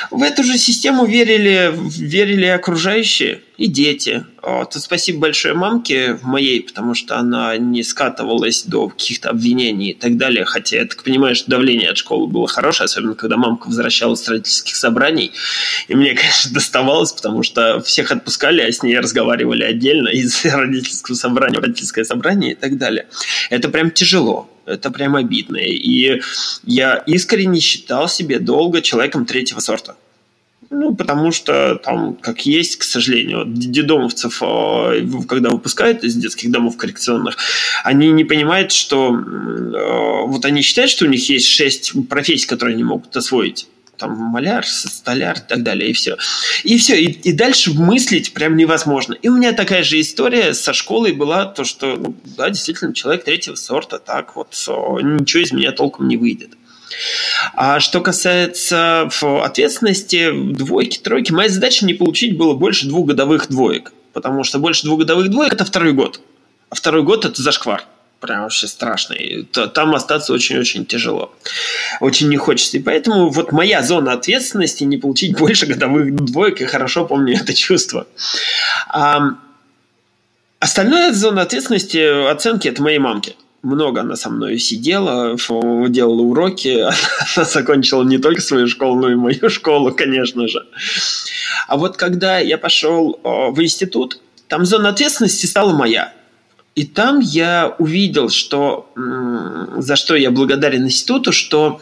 в 0.09 0.23
эту 0.23 0.43
же 0.43 0.57
систему 0.57 1.05
верили, 1.05 1.71
верили 1.75 2.47
окружающие 2.47 3.41
и 3.57 3.67
дети. 3.67 4.25
Вот. 4.41 4.73
Спасибо 4.73 5.19
большое 5.19 5.53
мамке 5.53 6.19
моей, 6.21 6.61
потому 6.61 6.93
что 6.93 7.17
она 7.17 7.57
не 7.57 7.83
скатывалась 7.83 8.63
до 8.63 8.89
каких-то 8.89 9.29
обвинений 9.29 9.91
и 9.91 9.93
так 9.93 10.17
далее. 10.17 10.45
Хотя 10.45 10.77
я 10.77 10.85
так 10.85 11.03
понимаю, 11.03 11.35
что 11.35 11.49
давление 11.49 11.89
от 11.89 11.97
школы 11.97 12.27
было 12.27 12.47
хорошее, 12.47 12.85
особенно 12.85 13.15
когда 13.15 13.37
мамка 13.37 13.67
возвращалась 13.67 14.21
с 14.21 14.29
родительских 14.29 14.75
собраний. 14.75 15.31
И 15.87 15.95
мне, 15.95 16.13
конечно, 16.13 16.51
доставалось, 16.53 17.11
потому 17.13 17.43
что 17.43 17.81
всех 17.81 18.11
отпускали, 18.11 18.61
а 18.61 18.71
с 18.71 18.83
ней 18.83 18.97
разговаривали 18.97 19.63
отдельно 19.63 20.09
из 20.09 20.43
родительского 20.45 21.15
собрания 21.15 21.59
родительское 21.59 22.03
собрание 22.03 22.51
и 22.51 22.55
так 22.55 22.77
далее. 22.77 23.07
Это 23.49 23.69
прям 23.69 23.91
тяжело. 23.91 24.49
Это 24.65 24.89
прям 24.89 25.15
обидно. 25.15 25.57
И 25.57 26.21
я 26.63 26.95
искренне 27.05 27.59
считал 27.59 28.09
себя 28.09 28.39
долго 28.39 28.81
человеком 28.81 29.25
третьего 29.25 29.59
сорта. 29.59 29.95
Ну, 30.69 30.95
потому 30.95 31.31
что 31.31 31.75
там, 31.75 32.15
как 32.15 32.45
есть, 32.45 32.77
к 32.77 32.83
сожалению, 32.83 33.43
дедомовцев, 33.45 34.41
а, 34.41 34.93
когда 35.27 35.49
выпускают 35.49 36.03
из 36.03 36.15
детских 36.15 36.51
домов 36.51 36.77
коррекционных, 36.77 37.37
они 37.83 38.11
не 38.11 38.23
понимают, 38.23 38.71
что 38.71 39.13
а, 39.13 40.25
вот 40.25 40.43
они 40.45 40.61
считают, 40.61 40.91
что 40.91 41.05
у 41.05 41.07
них 41.07 41.29
есть 41.29 41.47
шесть 41.47 41.93
профессий, 42.09 42.47
которые 42.47 42.73
они 42.73 42.83
могут 42.83 43.15
освоить 43.15 43.67
там 43.97 44.11
маляр, 44.11 44.65
столяр 44.65 45.37
и 45.37 45.47
так 45.47 45.63
далее, 45.63 45.89
и 45.89 45.93
все. 45.93 46.17
И 46.63 46.77
все, 46.77 47.01
и, 47.01 47.05
и 47.05 47.31
дальше 47.31 47.73
мыслить 47.73 48.33
прям 48.33 48.57
невозможно. 48.57 49.13
И 49.13 49.29
у 49.29 49.37
меня 49.37 49.53
такая 49.53 49.83
же 49.83 49.99
история 50.01 50.53
со 50.53 50.73
школой 50.73 51.13
была, 51.13 51.45
то, 51.45 51.63
что, 51.63 51.95
ну, 51.95 52.15
да, 52.37 52.49
действительно, 52.49 52.93
человек 52.93 53.23
третьего 53.23 53.55
сорта, 53.55 53.99
так 53.99 54.35
вот, 54.35 54.53
ничего 55.01 55.43
из 55.43 55.51
меня 55.51 55.71
толком 55.71 56.07
не 56.07 56.17
выйдет. 56.17 56.51
А 57.53 57.79
что 57.79 58.01
касается 58.01 59.09
ответственности, 59.21 60.31
двойки, 60.31 60.99
тройки, 60.99 61.31
моя 61.31 61.49
задача 61.49 61.85
не 61.85 61.93
получить 61.93 62.37
было 62.37 62.53
больше 62.53 62.87
двух 62.87 63.07
годовых 63.07 63.49
двоек, 63.49 63.93
потому 64.13 64.43
что 64.43 64.59
больше 64.59 64.83
двух 64.83 64.99
годовых 64.99 65.29
двоек– 65.29 65.53
это 65.55 65.65
второй 65.65 65.93
год. 65.93 66.21
А 66.69 66.75
второй 66.75 67.03
год– 67.03 67.25
это 67.25 67.41
зашквар 67.41 67.83
прям 68.25 68.43
вообще 68.43 68.67
страшный. 68.67 69.47
Там 69.73 69.93
остаться 69.93 70.33
очень-очень 70.33 70.85
тяжело. 70.85 71.33
Очень 71.99 72.29
не 72.29 72.37
хочется. 72.37 72.77
И 72.77 72.81
поэтому 72.81 73.29
вот 73.29 73.51
моя 73.51 73.83
зона 73.83 74.13
ответственности 74.13 74.83
не 74.83 74.97
получить 74.97 75.37
больше 75.37 75.65
годовых 75.65 76.15
двоек. 76.15 76.59
Я 76.59 76.67
хорошо 76.67 77.05
помню 77.05 77.35
это 77.35 77.53
чувство. 77.53 78.07
А, 78.87 79.35
остальная 80.59 81.13
зона 81.13 81.43
ответственности 81.43 82.31
оценки– 82.31 82.67
это 82.69 82.81
моей 82.81 82.99
мамки 82.99 83.35
много 83.65 84.01
она 84.01 84.15
со 84.15 84.29
мной 84.29 84.59
сидела, 84.59 85.35
делала 85.89 86.21
уроки. 86.21 86.85
Она 87.35 87.45
закончила 87.45 88.03
не 88.03 88.17
только 88.17 88.41
свою 88.41 88.67
школу, 88.67 89.01
но 89.01 89.11
и 89.11 89.15
мою 89.15 89.49
школу, 89.49 89.91
конечно 89.91 90.47
же. 90.47 90.65
А 91.67 91.77
вот 91.77 91.97
когда 91.97 92.39
я 92.39 92.57
пошел 92.57 93.19
в 93.23 93.61
институт, 93.61 94.21
там 94.47 94.65
зона 94.65 94.89
ответственности 94.89 95.47
стала 95.47 95.73
моя. 95.73 96.13
И 96.75 96.85
там 96.85 97.19
я 97.19 97.75
увидел, 97.79 98.29
что 98.29 98.89
за 99.77 99.95
что 99.95 100.15
я 100.15 100.29
благодарен 100.29 100.85
институту, 100.85 101.31
что 101.31 101.81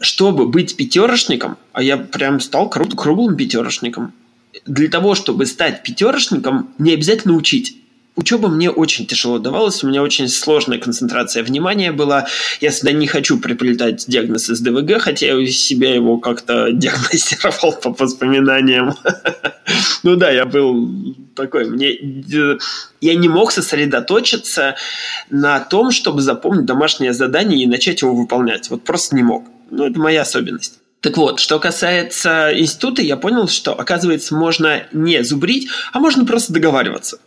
чтобы 0.00 0.46
быть 0.46 0.76
пятерошником, 0.76 1.58
а 1.72 1.82
я 1.82 1.98
прям 1.98 2.40
стал 2.40 2.70
круглым 2.70 3.36
пятерошником, 3.36 4.14
для 4.66 4.88
того, 4.88 5.14
чтобы 5.14 5.46
стать 5.46 5.82
пятерошником, 5.82 6.70
не 6.78 6.94
обязательно 6.94 7.34
учить 7.34 7.79
учеба 8.20 8.48
мне 8.48 8.70
очень 8.70 9.06
тяжело 9.06 9.38
давалась, 9.38 9.82
у 9.82 9.88
меня 9.88 10.02
очень 10.02 10.28
сложная 10.28 10.78
концентрация 10.78 11.42
внимания 11.42 11.90
была. 11.90 12.26
Я 12.60 12.70
сюда 12.70 12.92
не 12.92 13.06
хочу 13.06 13.40
приплетать 13.40 14.04
диагноз 14.06 14.50
из 14.50 14.60
ДВГ, 14.60 15.00
хотя 15.00 15.26
я 15.26 15.36
у 15.36 15.44
себя 15.46 15.94
его 15.94 16.18
как-то 16.18 16.70
диагностировал 16.72 17.72
по 17.72 17.90
воспоминаниям. 17.92 18.94
Ну 20.02 20.16
да, 20.16 20.30
я 20.30 20.46
был 20.46 21.14
такой, 21.36 21.68
мне 21.68 21.90
я 23.00 23.14
не 23.14 23.28
мог 23.28 23.52
сосредоточиться 23.52 24.74
на 25.28 25.60
том, 25.60 25.92
чтобы 25.92 26.22
запомнить 26.22 26.64
домашнее 26.64 27.12
задание 27.12 27.62
и 27.62 27.66
начать 27.66 28.00
его 28.02 28.14
выполнять. 28.14 28.70
Вот 28.70 28.82
просто 28.82 29.14
не 29.14 29.22
мог. 29.22 29.44
Ну, 29.70 29.86
это 29.86 29.98
моя 30.00 30.22
особенность. 30.22 30.80
Так 31.00 31.16
вот, 31.18 31.38
что 31.38 31.58
касается 31.60 32.50
института, 32.58 33.02
я 33.02 33.16
понял, 33.16 33.46
что, 33.46 33.78
оказывается, 33.78 34.34
можно 34.34 34.82
не 34.92 35.22
зубрить, 35.22 35.68
а 35.92 36.00
можно 36.00 36.24
просто 36.24 36.52
договариваться. 36.52 37.18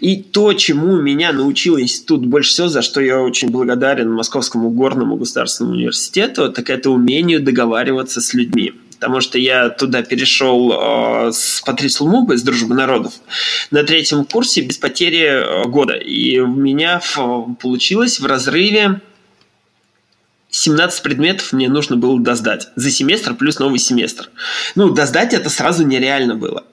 И 0.00 0.16
то, 0.16 0.52
чему 0.52 1.00
меня 1.00 1.32
научил 1.32 1.78
институт 1.78 2.26
больше 2.26 2.50
всего, 2.50 2.68
за 2.68 2.82
что 2.82 3.00
я 3.00 3.20
очень 3.20 3.50
благодарен 3.50 4.12
Московскому 4.12 4.70
горному 4.70 5.16
государственному 5.16 5.76
университету, 5.76 6.52
так 6.52 6.70
это 6.70 6.90
умению 6.90 7.40
договариваться 7.40 8.20
с 8.20 8.34
людьми 8.34 8.72
потому 9.04 9.20
что 9.20 9.38
я 9.38 9.68
туда 9.68 10.02
перешел 10.02 10.72
э, 10.72 11.32
с 11.32 11.60
Патрисией 11.66 12.06
Лумуба 12.06 12.36
из 12.36 12.42
«Дружбы 12.42 12.74
народов» 12.74 13.12
на 13.70 13.84
третьем 13.84 14.24
курсе 14.24 14.62
без 14.62 14.78
потери 14.78 15.26
э, 15.26 15.64
года. 15.64 15.92
И 15.92 16.38
у 16.38 16.46
меня 16.46 17.00
в, 17.00 17.54
получилось 17.60 18.18
в 18.18 18.24
разрыве 18.24 19.02
17 20.48 21.02
предметов 21.02 21.52
мне 21.52 21.68
нужно 21.68 21.96
было 21.96 22.18
доздать 22.18 22.68
за 22.76 22.90
семестр 22.90 23.34
плюс 23.34 23.58
новый 23.58 23.78
семестр. 23.78 24.30
Ну, 24.74 24.88
доздать 24.90 25.34
это 25.34 25.50
сразу 25.50 25.84
нереально 25.84 26.36
было. 26.36 26.64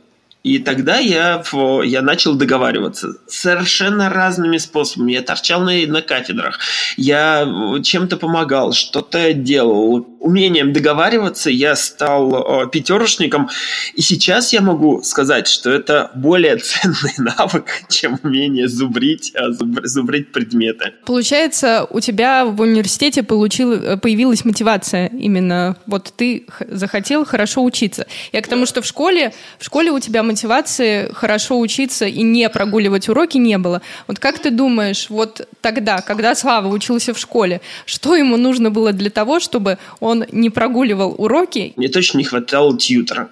И 0.44 0.58
тогда 0.58 0.98
я, 0.98 1.44
я 1.84 2.02
начал 2.02 2.36
договариваться 2.36 3.14
совершенно 3.28 4.10
разными 4.10 4.58
способами. 4.58 5.14
Я 5.14 5.22
торчал 5.22 5.62
на, 5.62 5.74
на 5.86 6.02
кафедрах, 6.02 6.60
я 6.98 7.48
чем-то 7.84 8.18
помогал, 8.18 8.74
что-то 8.74 9.34
делал, 9.34 10.08
умением 10.22 10.72
договариваться 10.72 11.50
я 11.50 11.76
стал 11.76 12.64
э, 12.64 12.70
пятерочником, 12.70 13.50
и 13.96 14.02
сейчас 14.02 14.54
я 14.54 14.62
могу 14.62 15.02
сказать, 15.02 15.48
что 15.48 15.72
это 15.72 16.12
более 16.14 16.58
ценный 16.58 17.14
навык, 17.18 17.66
чем 17.90 18.20
умение 18.24 18.68
зубрить, 18.68 19.34
а 19.36 19.52
зубрить 19.52 20.32
предметы. 20.32 20.94
Получается, 21.06 21.88
у 21.90 22.00
тебя 22.00 22.46
в 22.46 22.62
университете 22.62 23.24
получил, 23.24 23.74
э, 23.74 23.98
появилась 23.98 24.46
мотивация 24.46 25.08
именно, 25.08 25.76
вот 25.88 26.14
ты 26.16 26.46
захотел 26.70 27.26
хорошо 27.26 27.64
учиться. 27.64 28.06
Я 28.32 28.42
к 28.42 28.48
тому, 28.48 28.66
что 28.66 28.82
в 28.82 28.86
школе, 28.86 29.34
в 29.58 29.66
школе 29.66 29.92
у 29.92 30.00
тебя 30.00 30.22
мотивации 30.22 31.12
хорошо 31.14 31.60
учиться 31.60 32.06
и 32.06 32.22
не 32.22 32.48
прогуливать 32.50 33.10
уроки 33.10 33.38
не 33.38 33.58
было. 33.58 33.82
Вот 34.08 34.20
как 34.20 34.38
ты 34.38 34.52
думаешь, 34.52 35.08
вот 35.10 35.48
тогда, 35.62 36.02
когда 36.02 36.36
Слава 36.36 36.68
учился 36.68 37.14
в 37.14 37.20
школе, 37.20 37.62
что 37.86 38.16
ему 38.16 38.38
нужно 38.38 38.70
было 38.70 38.94
для 38.94 39.10
того, 39.10 39.40
чтобы 39.40 39.80
он 40.00 40.11
не 40.16 40.50
прогуливал 40.50 41.16
уроки? 41.18 41.74
Мне 41.76 41.90
точно 41.90 42.20
не 42.20 42.24
хватало 42.24 42.78
тьютера 42.78 43.30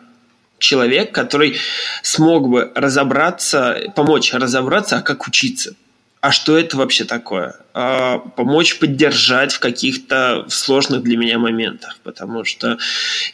человек, 0.59 1.11
который 1.11 1.57
смог 2.03 2.49
бы 2.49 2.71
разобраться, 2.75 3.91
помочь 3.95 4.33
разобраться, 4.33 4.97
а 4.97 5.01
как 5.01 5.27
учиться. 5.27 5.75
А 6.21 6.31
что 6.33 6.57
это 6.57 6.75
вообще 6.75 7.05
такое? 7.05 7.55
А, 7.73 8.17
помочь 8.17 8.77
поддержать 8.77 9.53
в 9.53 9.59
каких-то 9.59 10.45
сложных 10.49 11.01
для 11.01 11.17
меня 11.17 11.39
моментах. 11.39 11.97
Потому 12.03 12.43
что 12.43 12.77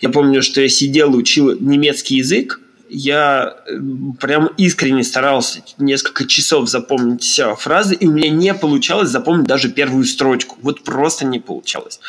я 0.01 0.09
помню, 0.09 0.43
что 0.43 0.61
я 0.61 0.69
сидел, 0.69 1.15
учил 1.15 1.59
немецкий 1.59 2.17
язык, 2.17 2.59
я 2.95 3.57
прям 4.21 4.47
искренне 4.57 5.03
старался 5.03 5.61
несколько 5.77 6.25
часов 6.25 6.69
запомнить 6.69 7.23
все 7.23 7.55
фразы, 7.55 7.93
и 7.95 8.07
у 8.07 8.11
меня 8.11 8.29
не 8.29 8.53
получалось 8.53 9.09
запомнить 9.09 9.47
даже 9.47 9.69
первую 9.69 10.05
строчку. 10.05 10.57
Вот 10.61 10.83
просто 10.83 11.25
не 11.25 11.39
получалось. 11.39 11.99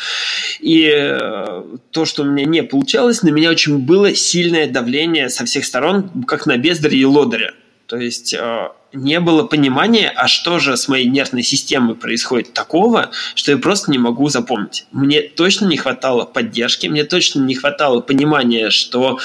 И 0.61 0.88
э, 0.88 1.62
то, 1.90 2.05
что 2.05 2.23
у 2.23 2.26
меня 2.26 2.47
не 2.47 2.62
получалось, 2.62 3.23
на 3.23 3.31
меня 3.31 3.50
очень 3.50 3.78
было 3.78 4.14
сильное 4.14 4.71
давление 4.71 5.28
со 5.28 5.45
всех 5.45 5.64
сторон, 5.64 6.09
как 6.25 6.47
на 6.47 6.57
бездаря 6.57 6.97
и 6.97 7.05
лодыря. 7.05 7.52
То 7.87 7.97
есть 7.97 8.33
э, 8.35 8.69
не 8.93 9.19
было 9.21 9.45
понимания, 9.45 10.12
а 10.14 10.28
что 10.28 10.59
же 10.61 10.76
с 10.76 10.87
моей 10.88 11.09
нервной 11.09 11.43
системой 11.43 11.97
происходит 11.97 12.52
такого, 12.52 13.11
что 13.35 13.52
я 13.52 13.59
просто 13.59 13.90
не 13.90 13.99
могу 13.99 14.28
запомнить. 14.28 14.87
Мне 14.93 15.23
точно 15.23 15.66
не 15.66 15.76
хватало 15.76 16.25
поддержки, 16.25 16.87
мне 16.87 17.05
точно 17.05 17.40
не 17.40 17.55
хватало 17.55 18.00
понимания, 18.00 18.71
что 18.71 19.19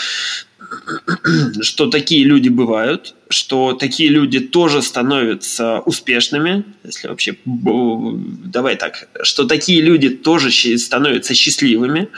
что 1.62 1.88
такие 1.90 2.24
люди 2.24 2.50
бывают, 2.50 3.16
что 3.30 3.74
такие 3.74 4.10
люди 4.10 4.40
тоже 4.40 4.82
становятся 4.82 5.80
успешными, 5.80 6.64
если 6.84 7.08
вообще, 7.08 7.36
давай 7.46 8.76
так, 8.76 9.08
что 9.24 9.46
такие 9.46 9.82
люди 9.82 10.10
тоже 10.10 10.52
становятся 10.78 11.34
счастливыми, 11.34 12.10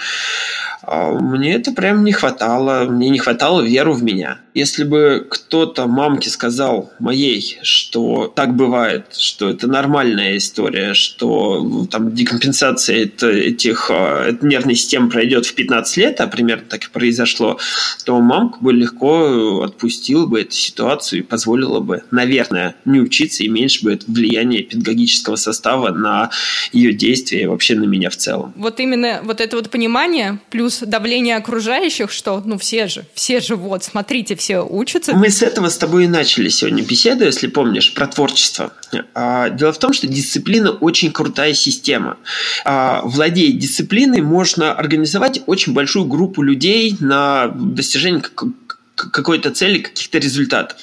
мне 0.88 1.54
это 1.54 1.72
прям 1.72 2.04
не 2.04 2.12
хватало, 2.12 2.86
мне 2.86 3.10
не 3.10 3.20
хватало 3.20 3.62
веру 3.62 3.94
в 3.94 4.04
меня. 4.04 4.40
Если 4.54 4.84
бы 4.84 5.26
кто-то 5.30 5.88
мамке 5.88 6.30
сказал 6.30 6.92
моей, 7.00 7.58
что 7.64 8.28
так 8.28 8.56
бывает, 8.56 9.08
что 9.18 9.50
это 9.50 9.68
нормальная 9.68 10.38
история, 10.38 10.94
что 10.94 11.88
там 11.90 12.14
декомпенсация 12.14 13.10
этих 13.20 13.90
а, 13.92 14.32
нервной 14.42 14.76
системы 14.76 15.10
пройдет 15.10 15.46
в 15.46 15.56
15 15.56 15.98
лет, 15.98 16.22
а 16.22 16.28
примерно 16.28 16.66
так 16.70 16.86
и 16.86 16.90
произошло, 16.90 17.58
то 18.06 18.20
мамка 18.20 18.60
бы 18.60 18.74
легко 18.74 19.64
отпустила 19.64 20.28
бы 20.28 20.42
эту 20.42 20.54
ситуацию 20.54 21.20
и 21.20 21.24
позволила 21.24 21.80
бы, 21.80 22.04
наверное, 22.12 22.76
не 22.86 23.00
учиться 23.00 23.44
и 23.44 23.48
меньше 23.48 23.84
бы 23.84 24.00
влияние 24.08 24.64
педагогического 24.64 25.36
состава 25.36 25.90
на 25.90 26.30
ее 26.72 26.94
действия 26.94 27.44
и 27.44 27.46
вообще 27.48 27.76
на 27.76 27.86
меня 27.86 28.10
в 28.10 28.18
целом. 28.18 28.54
Вот 28.56 28.80
именно 28.80 29.22
вот 29.24 29.42
это 29.42 29.56
вот 29.56 29.70
понимание 29.70 30.40
плюс 30.50 30.73
давление 30.82 31.38
окружающих, 31.38 32.12
что 32.12 32.42
ну 32.46 32.58
все 32.58 32.88
же, 32.88 33.06
все 33.14 33.40
же 33.40 33.56
вот, 33.56 33.84
смотрите, 33.84 34.36
все 34.36 34.62
учатся. 34.62 35.14
Мы 35.14 35.30
с 35.30 35.42
этого 35.42 35.70
с 35.70 35.78
тобой 35.78 36.06
и 36.06 36.08
начали 36.08 36.50
сегодня 36.50 36.84
беседу, 36.84 37.26
если 37.26 37.48
помнишь, 37.48 37.94
про 37.94 38.08
творчество. 38.08 38.74
А, 39.14 39.50
дело 39.50 39.74
в 39.74 39.80
том, 39.80 39.94
что 39.94 40.08
дисциплина 40.08 40.72
очень 40.72 41.12
крутая 41.12 41.54
система. 41.54 42.18
А, 42.66 43.02
владея 43.04 43.52
дисциплиной, 43.54 44.22
можно 44.22 44.74
организовать 44.74 45.42
очень 45.46 45.74
большую 45.74 46.06
группу 46.06 46.42
людей 46.42 46.96
на 47.00 47.48
достижение 47.48 48.24
какой-то 48.96 49.52
цели, 49.52 49.80
каких-то 49.80 50.18
результатов. 50.18 50.78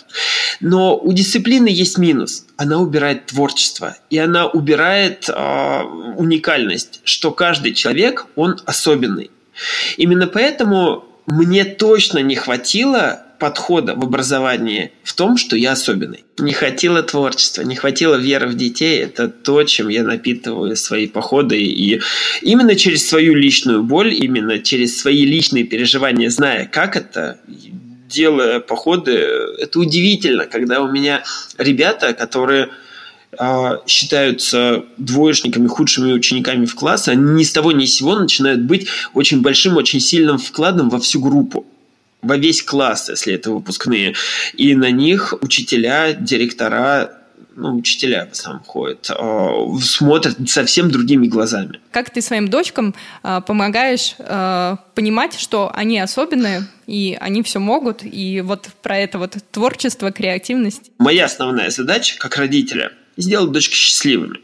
Но 0.60 0.96
у 0.96 1.12
дисциплины 1.12 1.68
есть 1.68 1.98
минус. 1.98 2.46
Она 2.56 2.78
убирает 2.78 3.26
творчество. 3.26 3.96
И 4.10 4.18
она 4.18 4.46
убирает 4.46 5.28
э, 5.28 5.82
уникальность, 6.16 7.00
что 7.04 7.30
каждый 7.30 7.72
человек, 7.74 8.26
он 8.36 8.58
особенный. 8.66 9.30
Именно 9.96 10.26
поэтому 10.26 11.04
мне 11.26 11.64
точно 11.64 12.18
не 12.18 12.36
хватило 12.36 13.24
подхода 13.38 13.94
в 13.94 14.04
образовании 14.04 14.92
в 15.02 15.14
том, 15.14 15.36
что 15.36 15.56
я 15.56 15.72
особенный. 15.72 16.24
Не 16.38 16.52
хватило 16.52 17.02
творчества, 17.02 17.62
не 17.62 17.74
хватило 17.74 18.16
веры 18.16 18.46
в 18.48 18.54
детей. 18.54 19.00
Это 19.00 19.28
то, 19.28 19.64
чем 19.64 19.88
я 19.88 20.04
напитываю 20.04 20.76
свои 20.76 21.06
походы. 21.08 21.58
И 21.58 22.00
именно 22.42 22.76
через 22.76 23.08
свою 23.08 23.34
личную 23.34 23.82
боль, 23.82 24.14
именно 24.14 24.58
через 24.58 25.00
свои 25.00 25.24
личные 25.24 25.64
переживания, 25.64 26.28
зная, 26.28 26.66
как 26.66 26.96
это, 26.96 27.40
делая 28.08 28.60
походы, 28.60 29.12
это 29.12 29.78
удивительно, 29.78 30.46
когда 30.46 30.82
у 30.82 30.90
меня 30.90 31.22
ребята, 31.58 32.12
которые 32.12 32.68
считаются 33.86 34.84
двоечниками, 34.96 35.68
худшими 35.68 36.12
учениками 36.12 36.64
в 36.64 36.74
классе, 36.74 37.12
они 37.12 37.34
ни 37.34 37.42
с 37.44 37.52
того 37.52 37.72
ни 37.72 37.84
с 37.84 37.94
сего 37.94 38.18
начинают 38.18 38.62
быть 38.62 38.88
очень 39.14 39.40
большим, 39.40 39.76
очень 39.76 40.00
сильным 40.00 40.38
вкладом 40.38 40.90
во 40.90 40.98
всю 40.98 41.20
группу 41.20 41.66
во 42.22 42.36
весь 42.36 42.62
класс, 42.62 43.08
если 43.08 43.34
это 43.34 43.50
выпускные. 43.50 44.14
И 44.54 44.74
на 44.74 44.90
них 44.90 45.34
учителя, 45.40 46.12
директора 46.12 47.20
ну, 47.56 47.76
учителя 47.76 48.26
в 48.26 48.32
основном 48.32 48.64
ходят, 48.64 49.10
а, 49.10 49.66
смотрят 49.80 50.36
совсем 50.48 50.90
другими 50.90 51.26
глазами. 51.26 51.80
Как 51.90 52.10
ты 52.10 52.22
своим 52.22 52.48
дочкам 52.48 52.94
а, 53.22 53.40
помогаешь 53.40 54.14
понимать, 54.94 55.38
что 55.38 55.70
они 55.74 55.98
особенные, 55.98 56.66
и 56.86 57.16
они 57.20 57.42
все 57.42 57.58
могут, 57.58 58.02
и 58.02 58.40
вот 58.40 58.68
про 58.82 58.98
это 58.98 59.18
вот 59.18 59.36
творчество, 59.50 60.10
креативность? 60.10 60.90
Моя 60.98 61.26
основная 61.26 61.70
задача 61.70 62.18
как 62.18 62.36
родителя 62.36 62.92
сделать 63.16 63.52
дочки 63.52 63.74
счастливыми. 63.74 64.40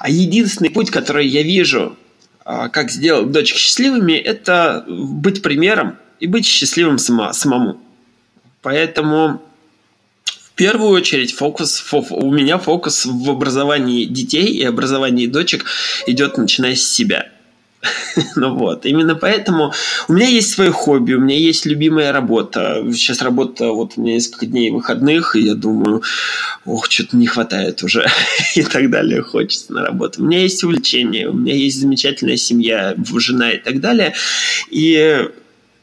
А 0.00 0.08
единственный 0.08 0.70
путь, 0.70 0.90
который 0.90 1.26
я 1.26 1.42
вижу, 1.42 1.96
а, 2.44 2.68
как 2.68 2.90
сделать 2.90 3.30
дочек 3.30 3.58
счастливыми, 3.58 4.12
это 4.12 4.84
быть 4.88 5.42
примером 5.42 5.96
и 6.20 6.26
быть 6.26 6.46
счастливым 6.46 6.98
сама, 6.98 7.32
самому. 7.32 7.80
Поэтому 8.62 9.42
в 10.24 10.52
первую 10.54 10.90
очередь 10.90 11.32
фокус, 11.32 11.84
у 12.10 12.30
меня 12.30 12.58
фокус 12.58 13.06
в 13.06 13.30
образовании 13.30 14.04
детей 14.04 14.46
и 14.46 14.64
образовании 14.64 15.26
дочек 15.26 15.66
идет 16.06 16.38
начиная 16.38 16.74
с 16.74 16.82
себя– 16.82 17.28
ну 18.36 18.54
вот, 18.54 18.86
именно 18.86 19.14
поэтому 19.14 19.72
у 20.08 20.12
меня 20.12 20.26
есть 20.26 20.52
свое 20.52 20.70
хобби, 20.70 21.14
у 21.14 21.20
меня 21.20 21.36
есть 21.36 21.66
любимая 21.66 22.12
работа. 22.12 22.84
Сейчас 22.92 23.22
работа, 23.22 23.72
вот 23.72 23.92
у 23.96 24.02
меня 24.02 24.14
несколько 24.14 24.46
дней 24.46 24.70
выходных, 24.70 25.34
и 25.36 25.42
я 25.42 25.54
думаю, 25.54 26.02
ох, 26.64 26.90
что-то 26.90 27.16
не 27.16 27.26
хватает 27.26 27.82
уже 27.82 28.06
и 28.54 28.62
так 28.62 28.90
далее, 28.90 29.22
хочется 29.22 29.72
на 29.72 29.82
работу. 29.82 30.22
У 30.22 30.26
меня 30.26 30.40
есть 30.40 30.62
увлечение, 30.62 31.28
у 31.28 31.32
меня 31.32 31.54
есть 31.54 31.80
замечательная 31.80 32.36
семья, 32.36 32.94
жена 33.16 33.52
и 33.52 33.58
так 33.58 33.80
далее. 33.80 34.14
И 34.70 35.28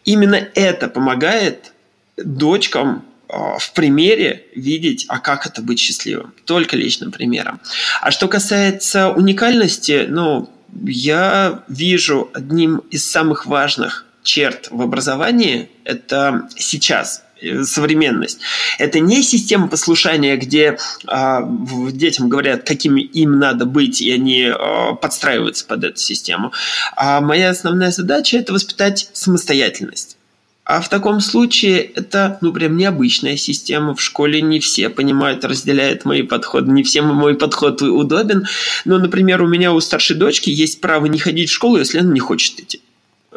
именно 0.05 0.47
это 0.55 0.87
помогает 0.87 1.73
дочкам 2.17 3.05
а, 3.27 3.57
в 3.59 3.73
примере 3.73 4.45
видеть, 4.55 5.05
а 5.07 5.19
как 5.19 5.45
это 5.45 5.61
быть 5.61 5.79
счастливым. 5.79 6.33
Только 6.45 6.75
личным 6.75 7.11
примером. 7.11 7.59
А 8.01 8.11
что 8.11 8.27
касается 8.27 9.09
уникальности, 9.09 10.05
ну, 10.09 10.49
я 10.83 11.63
вижу 11.67 12.29
одним 12.33 12.77
из 12.91 13.09
самых 13.09 13.45
важных 13.45 14.05
черт 14.23 14.67
в 14.69 14.81
образовании 14.81 15.69
это 15.83 16.47
сейчас 16.55 17.23
э, 17.41 17.63
современность. 17.63 18.39
Это 18.77 18.99
не 18.99 19.23
система 19.23 19.67
послушания, 19.67 20.37
где 20.37 20.77
э, 21.07 21.39
детям 21.91 22.29
говорят, 22.29 22.67
какими 22.67 23.01
им 23.01 23.39
надо 23.39 23.65
быть, 23.65 24.01
и 24.01 24.11
они 24.11 24.43
э, 24.43 24.95
подстраиваются 25.01 25.65
под 25.65 25.83
эту 25.83 25.97
систему. 25.97 26.51
А 26.95 27.21
моя 27.21 27.49
основная 27.49 27.91
задача 27.91 28.37
это 28.37 28.53
воспитать 28.53 29.09
самостоятельность. 29.13 30.18
А 30.69 30.81
в 30.81 30.87
таком 30.87 31.19
случае 31.19 31.79
это, 31.79 32.37
ну, 32.41 32.53
прям 32.53 32.77
необычная 32.77 33.37
система. 33.37 33.95
В 33.95 34.01
школе 34.03 34.39
не 34.39 34.59
все 34.59 34.89
понимают, 34.89 35.43
разделяют 35.43 36.05
мои 36.05 36.21
подходы. 36.21 36.71
Не 36.71 36.83
всем 36.83 37.07
мой 37.07 37.33
подход 37.33 37.81
удобен. 37.81 38.45
Но, 38.85 38.99
например, 38.99 39.41
у 39.41 39.47
меня 39.47 39.73
у 39.73 39.79
старшей 39.79 40.15
дочки 40.15 40.51
есть 40.51 40.79
право 40.79 41.07
не 41.07 41.17
ходить 41.17 41.49
в 41.49 41.53
школу, 41.53 41.79
если 41.79 41.97
она 41.97 42.13
не 42.13 42.19
хочет 42.19 42.59
идти. 42.59 42.81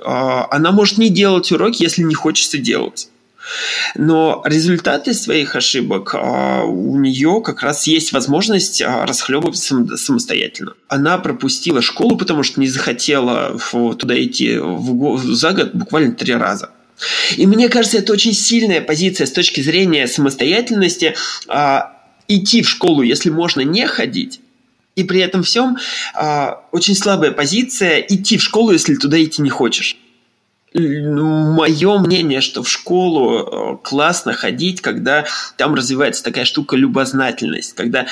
А, 0.05 0.47
она 0.51 0.73
может 0.73 0.99
не 0.99 1.09
делать 1.09 1.51
уроки, 1.53 1.83
если 1.83 2.03
не 2.03 2.15
хочется 2.15 2.59
делать. 2.59 3.09
Но 3.95 4.43
результаты 4.45 5.15
своих 5.15 5.57
ошибок 5.57 6.15
а, 6.15 6.65
у 6.65 6.99
нее 6.99 7.41
как 7.43 7.63
раз 7.63 7.87
есть 7.87 8.13
возможность 8.13 8.83
а, 8.83 9.07
расхлебывать 9.07 9.57
самостоятельно. 9.57 10.75
Она 10.87 11.17
пропустила 11.17 11.81
школу, 11.81 12.19
потому 12.19 12.43
что 12.43 12.61
не 12.61 12.69
захотела 12.69 13.59
туда 13.99 14.23
идти 14.23 14.61
за 15.23 15.53
год 15.53 15.71
буквально 15.73 16.13
три 16.13 16.35
раза. 16.35 16.73
И 17.37 17.47
мне 17.47 17.69
кажется, 17.69 17.99
это 17.99 18.13
очень 18.13 18.33
сильная 18.33 18.81
позиция 18.81 19.27
с 19.27 19.33
точки 19.33 19.61
зрения 19.61 20.07
самостоятельности. 20.07 21.15
А, 21.49 21.97
идти 22.29 22.63
в 22.63 22.69
школу, 22.69 23.03
если 23.03 23.31
можно 23.31 23.61
не 23.61 23.87
ходить, 23.87 24.41
и 24.95 25.05
при 25.05 25.21
этом 25.21 25.43
всем 25.43 25.79
очень 26.71 26.95
слабая 26.95 27.33
позиция 27.33 27.99
идти 28.01 28.37
в 28.37 28.43
школу, 28.43 28.73
если 28.73 28.95
туда 28.95 29.23
идти 29.23 29.41
не 29.41 29.51
хочешь 29.51 29.97
мое 30.75 31.99
мнение, 31.99 32.41
что 32.41 32.63
в 32.63 32.69
школу 32.69 33.39
э, 33.39 33.77
классно 33.83 34.33
ходить, 34.33 34.81
когда 34.81 35.27
там 35.57 35.75
развивается 35.75 36.25
такая 36.25 36.45
штука 36.45 36.77
любознательность, 36.77 37.75
когда 37.75 38.07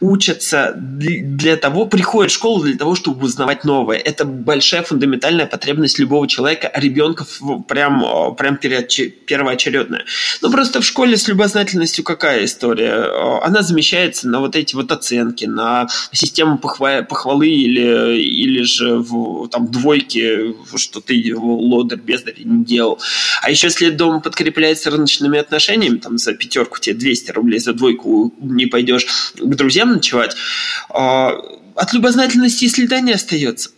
учатся 0.00 0.74
для 0.76 1.56
того, 1.56 1.86
приходят 1.86 2.30
в 2.30 2.34
школу 2.34 2.62
для 2.62 2.76
того, 2.76 2.94
чтобы 2.94 3.24
узнавать 3.24 3.64
новое. 3.64 3.96
Это 3.96 4.24
большая 4.24 4.82
фундаментальная 4.82 5.46
потребность 5.46 5.98
любого 5.98 6.28
человека, 6.28 6.68
а 6.68 6.80
ребенка 6.80 7.24
прям, 7.66 8.04
э, 8.04 8.34
прям 8.36 8.58
первоочередная. 8.58 10.04
Ну, 10.42 10.50
просто 10.50 10.80
в 10.80 10.84
школе 10.84 11.16
с 11.16 11.28
любознательностью 11.28 12.04
какая 12.04 12.44
история? 12.44 12.92
Э, 12.92 13.38
она 13.42 13.62
замещается 13.62 14.28
на 14.28 14.40
вот 14.40 14.54
эти 14.54 14.74
вот 14.74 14.92
оценки, 14.92 15.46
на 15.46 15.88
систему 16.12 16.58
похвалы 16.58 17.48
или, 17.48 18.18
или 18.20 18.62
же 18.62 18.98
в, 18.98 19.48
там 19.48 19.68
двойки, 19.70 20.54
что 20.76 21.00
ты 21.00 21.34
лодер 21.36 22.01
бездарь 22.02 22.42
не 22.44 22.64
делал. 22.64 23.00
А 23.42 23.50
еще 23.50 23.68
если 23.68 23.90
дом 23.90 24.20
подкрепляется 24.20 24.90
рыночными 24.90 25.38
отношениями, 25.38 25.98
там 25.98 26.18
за 26.18 26.32
пятерку 26.34 26.78
тебе 26.78 26.94
200 26.96 27.30
рублей, 27.32 27.60
за 27.60 27.72
двойку 27.72 28.34
не 28.40 28.66
пойдешь 28.66 29.06
к 29.36 29.54
друзьям 29.54 29.92
ночевать, 29.92 30.36
а, 30.90 31.32
от 31.74 31.92
любознательности 31.92 32.68
следа 32.68 33.00
не 33.00 33.12
остается. 33.12 33.70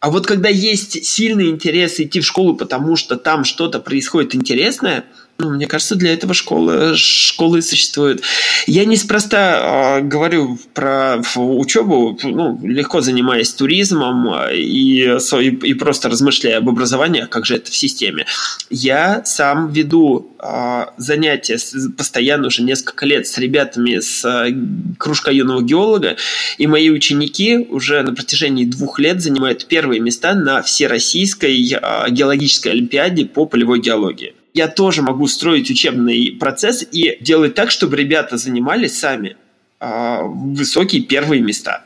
А 0.00 0.10
вот 0.10 0.26
когда 0.26 0.50
есть 0.50 1.04
сильный 1.04 1.48
интерес 1.48 1.98
идти 1.98 2.20
в 2.20 2.26
школу, 2.26 2.54
потому 2.54 2.94
что 2.96 3.16
там 3.16 3.44
что-то 3.44 3.80
происходит 3.80 4.34
интересное– 4.34 5.04
ну, 5.38 5.50
мне 5.50 5.66
кажется, 5.66 5.96
для 5.96 6.12
этого 6.12 6.32
школы, 6.32 6.94
школы 6.96 7.60
существуют. 7.60 8.22
Я 8.66 8.84
неспроста 8.84 9.98
э, 9.98 10.02
говорю 10.02 10.58
про 10.74 11.20
учебу, 11.36 12.18
ну, 12.22 12.58
легко 12.62 13.00
занимаясь 13.00 13.52
туризмом 13.52 14.32
и, 14.52 15.02
и, 15.02 15.46
и 15.48 15.74
просто 15.74 16.08
размышляя 16.08 16.58
об 16.58 16.68
образовании, 16.68 17.26
как 17.28 17.46
же 17.46 17.56
это 17.56 17.70
в 17.70 17.76
системе. 17.76 18.26
Я 18.70 19.24
сам 19.24 19.72
веду 19.72 20.32
э, 20.38 20.86
занятия 20.98 21.58
с, 21.58 21.90
постоянно 21.90 22.46
уже 22.46 22.62
несколько 22.62 23.04
лет 23.04 23.26
с 23.26 23.36
ребятами 23.36 23.98
с 23.98 24.24
э, 24.24 24.54
кружка 24.98 25.32
юного 25.32 25.62
геолога, 25.62 26.16
и 26.58 26.68
мои 26.68 26.90
ученики 26.90 27.58
уже 27.58 28.02
на 28.02 28.14
протяжении 28.14 28.66
двух 28.66 29.00
лет 29.00 29.20
занимают 29.20 29.66
первые 29.66 30.00
места 30.00 30.34
на 30.34 30.62
всероссийской 30.62 31.72
э, 31.72 32.10
геологической 32.10 32.70
олимпиаде 32.70 33.24
по 33.24 33.46
полевой 33.46 33.80
геологии 33.80 34.34
я 34.54 34.68
тоже 34.68 35.02
могу 35.02 35.26
строить 35.26 35.70
учебный 35.70 36.36
процесс 36.38 36.86
и 36.90 37.18
делать 37.20 37.54
так, 37.54 37.72
чтобы 37.72 37.96
ребята 37.96 38.36
занимались 38.38 38.98
сами 38.98 39.36
э, 39.80 40.18
высокие 40.22 41.02
первые 41.02 41.42
места. 41.42 41.82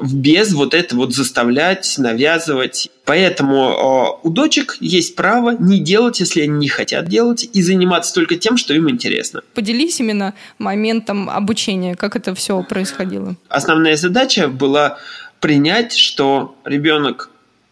Без 0.00 0.54
вот 0.54 0.74
это 0.74 0.96
вот 0.96 1.12
заставлять, 1.12 1.96
навязывать. 1.98 2.88
Поэтому 3.04 4.20
э, 4.22 4.26
у 4.26 4.30
дочек 4.30 4.78
есть 4.80 5.16
право 5.16 5.50
не 5.50 5.80
делать, 5.80 6.20
если 6.20 6.40
они 6.40 6.58
не 6.58 6.68
хотят 6.68 7.08
делать, 7.08 7.48
и 7.52 7.62
заниматься 7.62 8.14
только 8.14 8.36
тем, 8.36 8.56
что 8.56 8.72
им 8.72 8.88
интересно. 8.88 9.42
Поделись 9.54 10.00
именно 10.00 10.34
моментом 10.58 11.28
обучения, 11.28 11.94
как 11.94 12.16
это 12.16 12.34
все 12.34 12.62
происходило. 12.62 13.36
Основная 13.48 13.96
задача 13.96 14.48
была 14.48 14.98
принять, 15.40 15.92
что 15.92 16.56
ребенок, 16.64 17.30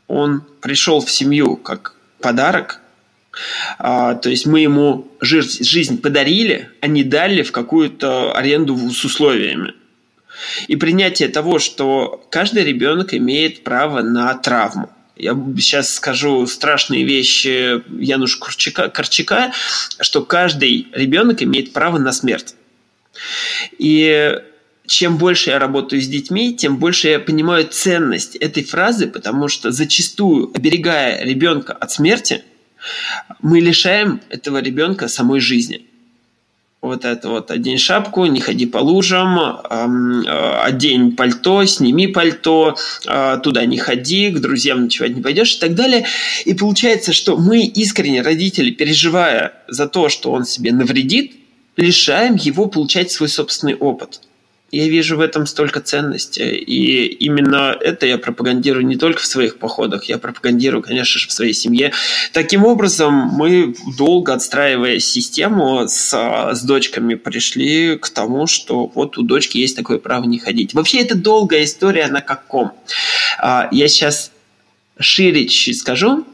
он 0.08 0.42
пришел 0.60 1.00
в 1.00 1.10
семью 1.10 1.56
как 1.56 1.94
подарок, 2.20 2.80
а, 3.78 4.14
то 4.14 4.30
есть 4.30 4.46
мы 4.46 4.60
ему 4.60 5.08
жизнь, 5.20 6.00
подарили, 6.00 6.70
а 6.80 6.86
не 6.86 7.04
дали 7.04 7.42
в 7.42 7.52
какую-то 7.52 8.32
аренду 8.32 8.76
с 8.76 9.04
условиями. 9.04 9.74
И 10.68 10.76
принятие 10.76 11.28
того, 11.28 11.58
что 11.58 12.26
каждый 12.30 12.64
ребенок 12.64 13.14
имеет 13.14 13.64
право 13.64 14.02
на 14.02 14.34
травму. 14.34 14.90
Я 15.16 15.34
сейчас 15.56 15.94
скажу 15.94 16.46
страшные 16.46 17.04
вещи 17.04 17.82
Януша 17.98 18.38
Корчака, 18.38 18.88
Корчака, 18.90 19.52
что 20.00 20.22
каждый 20.22 20.88
ребенок 20.92 21.42
имеет 21.42 21.72
право 21.72 21.98
на 21.98 22.12
смерть. 22.12 22.54
И 23.78 24.38
чем 24.86 25.16
больше 25.16 25.50
я 25.50 25.58
работаю 25.58 26.02
с 26.02 26.06
детьми, 26.06 26.54
тем 26.54 26.76
больше 26.76 27.08
я 27.08 27.18
понимаю 27.18 27.66
ценность 27.66 28.36
этой 28.36 28.62
фразы, 28.62 29.06
потому 29.06 29.48
что 29.48 29.70
зачастую, 29.70 30.52
оберегая 30.54 31.24
ребенка 31.24 31.72
от 31.72 31.90
смерти– 31.92 32.42
мы 33.42 33.60
лишаем 33.60 34.20
этого 34.28 34.58
ребенка 34.58 35.08
самой 35.08 35.40
жизни. 35.40 35.86
Вот 36.82 37.04
это 37.04 37.30
вот 37.30 37.50
одень 37.50 37.78
шапку, 37.78 38.26
не 38.26 38.38
ходи 38.38 38.66
по 38.66 38.78
лужам, 38.78 39.38
э, 39.38 40.60
одень 40.62 41.16
пальто, 41.16 41.64
сними 41.64 42.06
пальто, 42.06 42.76
э, 43.06 43.38
туда 43.42 43.64
не 43.66 43.78
ходи, 43.78 44.30
к 44.30 44.38
друзьям 44.38 44.84
ночевать 44.84 45.16
не 45.16 45.22
пойдешь 45.22 45.56
и 45.56 45.58
так 45.58 45.74
далее. 45.74 46.06
И 46.44 46.54
получается, 46.54 47.12
что 47.12 47.36
мы 47.36 47.62
искренне, 47.62 48.22
родители, 48.22 48.70
переживая 48.70 49.54
за 49.68 49.88
то, 49.88 50.08
что 50.08 50.30
он 50.30 50.44
себе 50.44 50.72
навредит, 50.72 51.32
лишаем 51.76 52.36
его 52.36 52.66
получать 52.66 53.10
свой 53.10 53.28
собственный 53.28 53.74
опыт– 53.74 54.20
я 54.72 54.88
вижу 54.88 55.16
в 55.16 55.20
этом 55.20 55.46
столько 55.46 55.80
ценности. 55.80 56.40
И 56.40 57.06
именно 57.06 57.76
это 57.80 58.06
я 58.06 58.18
пропагандирую 58.18 58.84
не 58.84 58.96
только 58.96 59.20
в 59.20 59.26
своих 59.26 59.58
походах, 59.58 60.04
я 60.04 60.18
пропагандирую, 60.18 60.82
конечно 60.82 61.20
же, 61.20 61.28
в 61.28 61.32
своей 61.32 61.52
семье. 61.52 61.92
Таким 62.32 62.64
образом, 62.64 63.12
мы, 63.12 63.74
долго 63.96 64.34
отстраивая 64.34 64.98
систему 64.98 65.86
с, 65.86 66.12
с 66.52 66.62
дочками, 66.62 67.14
пришли 67.14 67.96
к 67.96 68.08
тому, 68.10 68.46
что 68.46 68.90
вот 68.94 69.18
у 69.18 69.22
дочки 69.22 69.58
есть 69.58 69.76
такое 69.76 69.98
право 69.98 70.24
не 70.24 70.38
ходить. 70.38 70.74
Вообще, 70.74 71.00
это 71.00 71.14
долгая 71.14 71.64
история 71.64 72.08
на 72.08 72.20
каком. 72.20 72.72
А, 73.38 73.68
я 73.70 73.86
сейчас 73.88 74.32
шире 74.98 75.46
чуть 75.46 75.78
скажу 75.78 76.26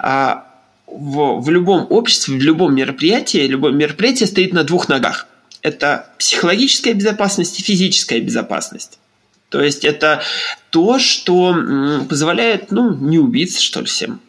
а, 0.00 0.46
в, 0.86 1.40
в 1.40 1.50
любом 1.50 1.86
обществе, 1.90 2.36
в 2.36 2.42
любом 2.42 2.74
мероприятии, 2.74 3.46
любое 3.46 3.72
мероприятие 3.72 4.26
стоит 4.26 4.52
на 4.52 4.64
двух 4.64 4.88
ногах– 4.88 5.28
это 5.62 6.10
психологическая 6.18 6.94
безопасность 6.94 7.58
и 7.60 7.62
физическая 7.62 8.20
безопасность. 8.20 8.98
То 9.48 9.62
есть 9.62 9.84
это 9.84 10.22
то, 10.70 10.98
что 10.98 12.04
позволяет, 12.08 12.70
ну, 12.70 12.94
не 12.94 13.18
убиться, 13.18 13.62
что 13.62 13.80
ли, 13.80 13.86
всем 13.86 14.20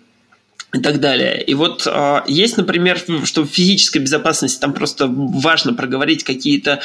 и 0.72 0.80
так 0.80 1.00
далее. 1.00 1.44
И 1.44 1.56
вот 1.56 1.88
э, 1.88 2.22
есть, 2.28 2.58
например, 2.58 3.02
что 3.24 3.42
в 3.42 3.48
физической 3.48 3.98
безопасности 3.98 4.60
там 4.60 4.74
просто 4.74 5.08
важно 5.10 5.74
проговорить 5.74 6.24
какие-то 6.24 6.80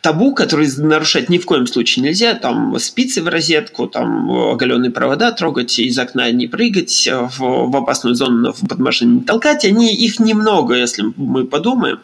табу, 0.00 0.34
которые 0.34 0.70
нарушать 0.78 1.28
ни 1.28 1.36
в 1.36 1.44
коем 1.44 1.66
случае 1.66 2.04
нельзя. 2.04 2.34
Там 2.34 2.78
спицы 2.78 3.22
в 3.22 3.28
розетку, 3.28 3.88
там 3.88 4.30
оголенные 4.30 4.90
провода 4.90 5.32
трогать, 5.32 5.78
из 5.78 5.98
окна 5.98 6.30
не 6.30 6.46
прыгать, 6.46 7.08
в, 7.10 7.38
в 7.38 7.76
опасную 7.76 8.14
зону 8.14 8.54
под 8.68 8.78
машину 8.78 9.18
не 9.18 9.24
толкать. 9.24 9.66
Они, 9.66 9.94
их 9.94 10.18
немного, 10.18 10.74
если 10.74 11.04
мы 11.16 11.44
подумаем. 11.44 12.00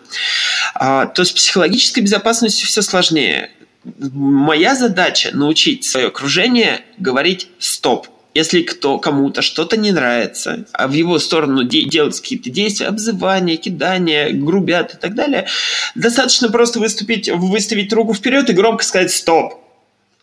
А, 0.75 1.07
то 1.07 1.25
с 1.25 1.33
психологической 1.33 2.03
безопасностью 2.03 2.67
все 2.67 2.83
сложнее. 2.83 3.51
Моя 3.85 4.75
задача 4.75 5.31
научить 5.33 5.85
свое 5.85 6.09
окружение 6.09 6.85
говорить 6.99 7.49
«стоп». 7.59 8.12
Если 8.35 8.63
кто 8.63 8.99
кому-то 8.99 9.43
что-то 9.43 9.77
не 9.77 9.93
нравится, 9.93 10.65
а 10.73 10.89
в 10.89 10.93
его 10.93 11.19
сторону 11.19 11.65
де- 11.65 11.85
делать 11.85 12.19
какие-то 12.19 12.51
действия, 12.51 12.87
обзывания, 12.87 13.57
кидания, 13.57 14.31
грубят 14.31 14.95
и 14.95 14.97
так 14.97 15.15
далее, 15.15 15.47
достаточно 15.95 16.49
просто 16.49 16.81
выступить, 16.81 17.29
выставить 17.29 17.93
руку 17.93 18.15
вперед 18.15 18.49
и 18.49 18.55
громко 18.55 18.85
сказать 18.85 19.11
«стоп». 19.11 19.62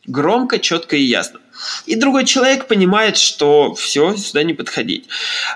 Громко, 0.05 0.59
четко 0.59 0.95
и 0.95 1.03
ясно. 1.03 1.39
И 1.85 1.95
другой 1.95 2.25
человек 2.25 2.67
понимает, 2.67 3.17
что 3.17 3.73
все, 3.73 4.15
сюда 4.15 4.43
не 4.43 4.53
подходить. 4.53 5.05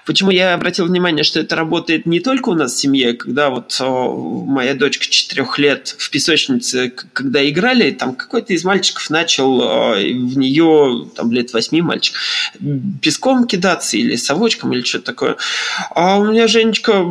Почему 0.06 0.32
я 0.32 0.54
обратил 0.54 0.86
внимание, 0.86 1.24
что 1.24 1.40
это 1.40 1.56
работает 1.56 2.06
не 2.06 2.20
только 2.20 2.50
у 2.50 2.54
нас 2.54 2.74
в 2.74 2.78
семье, 2.78 3.14
когда 3.14 3.50
вот 3.50 3.76
о, 3.80 4.46
моя 4.46 4.74
дочка 4.74 5.06
четырех 5.06 5.58
лет 5.60 5.96
в 5.98 6.10
песочнице, 6.10 6.90
когда 6.90 7.48
играли, 7.48 7.92
там 7.92 8.16
какой-то 8.16 8.54
из 8.54 8.66
мальчиков 8.66 9.10
начал 9.10 9.62
о, 9.62 9.96
в 9.96 10.38
нее, 10.38 11.08
там 11.16 11.32
лет 11.32 11.54
восьми 11.54 11.82
мальчик, 11.82 12.16
песком 13.02 13.48
кидаться 13.48 13.96
или 13.96 14.16
совочком 14.16 14.74
или 14.74 14.82
что-то 14.82 15.06
такое. 15.06 15.38
А 15.92 16.20
у 16.20 16.26
меня 16.26 16.48
Женечка 16.48 17.06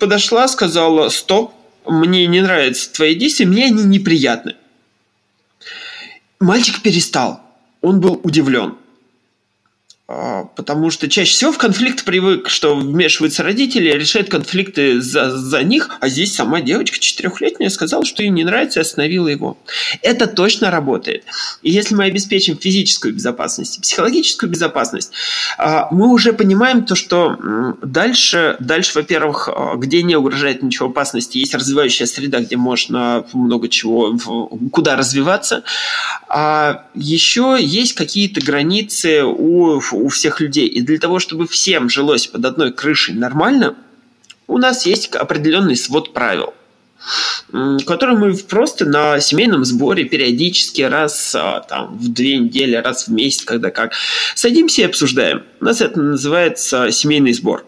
подошла, 0.00 0.48
сказала, 0.48 1.08
стоп, 1.08 1.52
мне 1.86 2.26
не 2.26 2.40
нравятся 2.40 2.92
твои 2.92 3.14
действия, 3.14 3.46
мне 3.46 3.66
они 3.66 3.84
неприятны. 3.84 4.54
Мальчик 6.42 6.82
перестал 6.82 7.40
он 7.82 8.00
был 8.00 8.20
удивлен. 8.24 8.74
А, 10.08 10.44
потому 10.56 10.90
что 10.90 11.08
чаще 11.08 11.30
всего 11.30 11.52
в 11.52 11.58
конфликт 11.58 12.04
привык, 12.04 12.48
что 12.48 12.74
вмешиваются 12.74 13.44
родители, 13.44 13.88
решают 13.90 14.28
конфликты 14.28 15.00
за, 15.00 15.30
за 15.30 15.62
них, 15.62 15.90
а 16.00 16.08
здесь 16.08 16.34
сама 16.34 16.60
девочка 16.60 16.98
четырехлетняя 16.98 17.70
сказала, 17.70 18.04
что 18.04 18.22
ей 18.22 18.30
не 18.30 18.42
нравится, 18.42 18.80
и 18.80 18.82
остановила 18.82 19.28
его. 19.28 19.56
Это 20.02 20.26
точно 20.26 20.72
работает. 20.72 21.24
И 21.62 21.70
если 21.70 21.94
мы 21.94 22.04
обеспечим 22.04 22.58
физическую 22.58 23.14
безопасность, 23.14 23.80
психологическую 23.80 24.50
безопасность, 24.50 25.12
а, 25.56 25.86
мы 25.92 26.08
уже 26.12 26.32
понимаем 26.32 26.84
то, 26.84 26.96
что 26.96 27.76
дальше, 27.80 28.56
дальше 28.58 28.92
во-первых, 28.96 29.48
а, 29.48 29.76
где 29.76 30.02
не 30.02 30.16
угрожает 30.16 30.64
ничего 30.64 30.88
опасности, 30.88 31.38
есть 31.38 31.54
развивающая 31.54 32.06
среда, 32.06 32.40
где 32.40 32.56
можно 32.56 33.24
много 33.32 33.68
чего, 33.68 34.18
куда 34.72 34.96
развиваться. 34.96 35.62
А 36.28 36.86
еще 36.94 37.56
есть 37.60 37.92
какие-то 37.92 38.44
границы 38.44 39.22
у 39.24 39.80
у 39.96 40.08
всех 40.08 40.40
людей. 40.40 40.66
И 40.66 40.80
для 40.80 40.98
того, 40.98 41.18
чтобы 41.18 41.46
всем 41.46 41.88
жилось 41.88 42.26
под 42.26 42.44
одной 42.44 42.72
крышей 42.72 43.14
нормально, 43.14 43.76
у 44.46 44.58
нас 44.58 44.86
есть 44.86 45.14
определенный 45.14 45.76
свод 45.76 46.12
правил 46.12 46.54
который 47.84 48.16
мы 48.16 48.34
просто 48.34 48.84
на 48.84 49.18
семейном 49.20 49.64
сборе 49.64 50.04
периодически 50.04 50.82
раз 50.82 51.34
а, 51.34 51.60
там, 51.60 51.98
в 51.98 52.12
две 52.12 52.38
недели, 52.38 52.76
раз 52.76 53.08
в 53.08 53.12
месяц, 53.12 53.44
когда 53.44 53.70
как, 53.70 53.92
садимся 54.34 54.82
и 54.82 54.84
обсуждаем. 54.84 55.42
У 55.60 55.64
нас 55.64 55.80
это 55.80 56.00
называется 56.00 56.90
семейный 56.92 57.32
сбор 57.32 57.64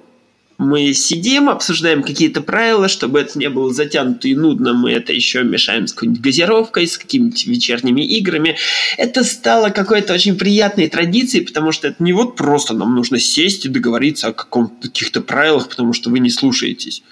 мы 0.58 0.92
сидим, 0.92 1.48
обсуждаем 1.48 2.02
какие-то 2.02 2.40
правила, 2.40 2.88
чтобы 2.88 3.20
это 3.20 3.38
не 3.38 3.48
было 3.48 3.72
затянуто 3.72 4.28
и 4.28 4.34
нудно, 4.34 4.72
мы 4.72 4.92
это 4.92 5.12
еще 5.12 5.42
мешаем 5.42 5.86
с 5.86 5.92
какой-нибудь 5.92 6.22
газировкой, 6.22 6.86
с 6.86 6.96
какими-то 6.96 7.50
вечерними 7.50 8.02
играми. 8.02 8.56
Это 8.96 9.24
стало 9.24 9.70
какой-то 9.70 10.14
очень 10.14 10.36
приятной 10.36 10.88
традицией, 10.88 11.44
потому 11.44 11.72
что 11.72 11.88
это 11.88 12.02
не 12.02 12.12
вот 12.12 12.36
просто 12.36 12.74
нам 12.74 12.94
нужно 12.94 13.18
сесть 13.18 13.64
и 13.64 13.68
договориться 13.68 14.28
о 14.28 14.32
каких-то 14.32 15.20
правилах, 15.20 15.68
потому 15.68 15.92
что 15.92 16.10
вы 16.10 16.20
не 16.20 16.30
слушаетесь 16.30 17.02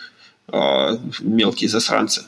э, 0.52 0.98
мелкие 1.20 1.68
засранцы. 1.68 2.22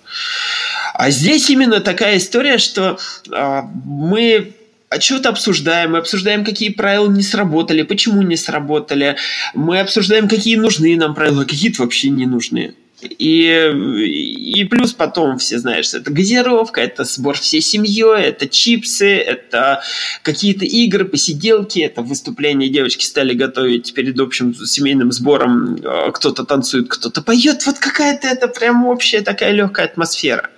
А 0.94 1.10
здесь 1.10 1.48
именно 1.50 1.80
такая 1.80 2.18
история, 2.18 2.58
что 2.58 2.98
э, 3.30 3.60
мы 3.84 4.54
а 4.54 4.63
что-то 5.00 5.30
обсуждаем, 5.30 5.92
мы 5.92 5.98
обсуждаем, 5.98 6.44
какие 6.44 6.70
правила 6.70 7.10
не 7.10 7.22
сработали, 7.22 7.82
почему 7.82 8.22
не 8.22 8.36
сработали, 8.36 9.16
мы 9.54 9.80
обсуждаем, 9.80 10.28
какие 10.28 10.56
нужны 10.56 10.96
нам 10.96 11.14
правила, 11.14 11.42
а 11.42 11.46
какие-то 11.46 11.82
вообще 11.82 12.10
не 12.10 12.26
нужны. 12.26 12.74
И, 13.02 14.54
и 14.56 14.64
плюс 14.64 14.92
потом 14.92 15.38
все 15.38 15.58
знаешь, 15.58 15.92
это 15.92 16.10
газировка, 16.10 16.80
это 16.80 17.04
сбор 17.04 17.36
всей 17.36 17.60
семьей, 17.60 18.22
это 18.22 18.48
чипсы, 18.48 19.16
это 19.16 19.82
какие-то 20.22 20.64
игры, 20.64 21.04
посиделки, 21.04 21.80
это 21.80 22.02
выступление 22.02 22.70
девочки 22.70 23.04
стали 23.04 23.34
готовить 23.34 23.92
перед 23.94 24.18
общим 24.20 24.54
семейным 24.54 25.12
сбором. 25.12 25.78
А, 25.84 26.10
кто-то 26.12 26.44
танцует, 26.44 26.88
кто-то 26.88 27.20
поет. 27.22 27.66
Вот 27.66 27.78
какая-то 27.78 28.28
это 28.28 28.48
прям 28.48 28.86
общая 28.86 29.20
такая 29.20 29.52
легкая 29.52 29.86
атмосфера. 29.86 30.50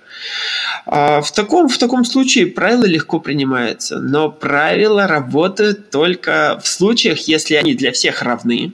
А 0.89 1.21
в, 1.21 1.33
таком, 1.33 1.67
в 1.67 1.77
таком 1.77 2.05
случае 2.05 2.47
правила 2.47 2.85
легко 2.85 3.19
принимаются, 3.19 3.99
но 3.99 4.31
правила 4.31 5.05
работают 5.05 5.89
только 5.89 6.61
в 6.63 6.67
случаях, 6.67 7.27
если 7.27 7.55
они 7.55 7.73
для 7.73 7.91
всех 7.91 8.21
равны, 8.21 8.71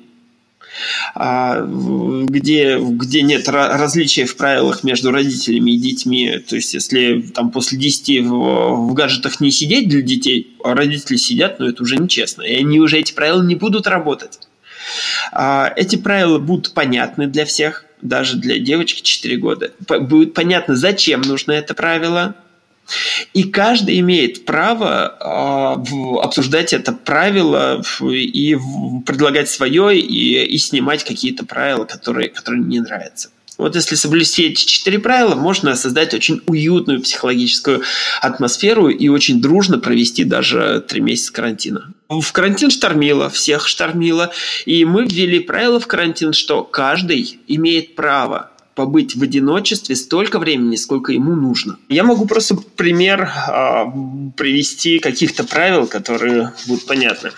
а, 1.15 1.61
где, 1.65 2.77
где 2.77 3.23
нет 3.23 3.49
различия 3.49 4.25
в 4.25 4.37
правилах 4.37 4.83
между 4.83 5.09
родителями 5.11 5.71
и 5.71 5.77
детьми. 5.77 6.37
То 6.47 6.55
есть, 6.55 6.75
если 6.75 7.19
там 7.21 7.49
после 7.49 7.79
10 7.79 8.25
в, 8.25 8.89
в 8.89 8.93
гаджетах 8.93 9.39
не 9.39 9.49
сидеть 9.49 9.89
для 9.89 10.03
детей, 10.03 10.55
а 10.63 10.75
родители 10.75 11.15
сидят, 11.15 11.59
но 11.59 11.67
это 11.67 11.81
уже 11.81 11.97
нечестно. 11.97 12.43
И 12.43 12.55
они 12.55 12.79
уже 12.79 12.99
эти 12.99 13.11
правила 13.13 13.41
не 13.41 13.55
будут 13.55 13.87
работать. 13.87 14.39
А, 15.31 15.73
эти 15.75 15.95
правила 15.95 16.37
будут 16.37 16.73
понятны 16.73 17.25
для 17.25 17.45
всех, 17.45 17.85
даже 18.03 18.37
для 18.37 18.59
девочки 18.59 19.01
4 19.01 19.37
года. 19.37 19.71
Будет 20.01 20.33
понятно, 20.33 20.75
зачем 20.75 21.21
нужно 21.21 21.53
это 21.53 21.73
правило, 21.73 22.35
и 23.33 23.43
каждый 23.43 23.99
имеет 23.99 24.45
право 24.45 25.15
э, 25.19 26.19
обсуждать 26.21 26.73
это 26.73 26.91
правило 26.91 27.81
и 28.01 28.57
предлагать 29.05 29.49
свое, 29.49 29.97
и, 29.97 30.43
и 30.45 30.57
снимать 30.57 31.03
какие-то 31.03 31.45
правила, 31.45 31.85
которые, 31.85 32.29
которые 32.29 32.63
не 32.63 32.81
нравятся. 32.81 33.29
Вот 33.63 33.75
если 33.75 33.95
соблюсти 33.95 34.47
эти 34.47 34.65
четыре 34.65 34.99
правила, 34.99 35.35
можно 35.35 35.73
создать 35.77 36.13
очень 36.13 36.41
уютную 36.47 37.01
психологическую 37.01 37.81
атмосферу 38.19 38.89
и 38.89 39.07
очень 39.07 39.41
дружно 39.41 39.79
провести 39.79 40.25
даже 40.25 40.83
три 40.85 40.99
месяца 40.99 41.31
карантина. 41.31 41.93
В 42.09 42.29
карантин 42.33 42.69
штормило, 42.69 43.29
всех 43.29 43.65
штормило, 43.69 44.33
и 44.65 44.83
мы 44.83 45.05
ввели 45.05 45.39
правило 45.39 45.79
в 45.79 45.87
карантин, 45.87 46.33
что 46.33 46.65
каждый 46.65 47.39
имеет 47.47 47.95
право 47.95 48.51
побыть 48.75 49.15
в 49.15 49.23
одиночестве 49.23 49.95
столько 49.95 50.39
времени, 50.39 50.75
сколько 50.75 51.13
ему 51.13 51.33
нужно. 51.33 51.77
Я 51.87 52.03
могу 52.03 52.27
просто 52.27 52.57
пример 52.57 53.21
э, 53.21 53.85
привести 54.35 54.99
каких-то 54.99 55.45
правил, 55.45 55.87
которые 55.87 56.51
будут 56.67 56.85
понятны. 56.85 57.31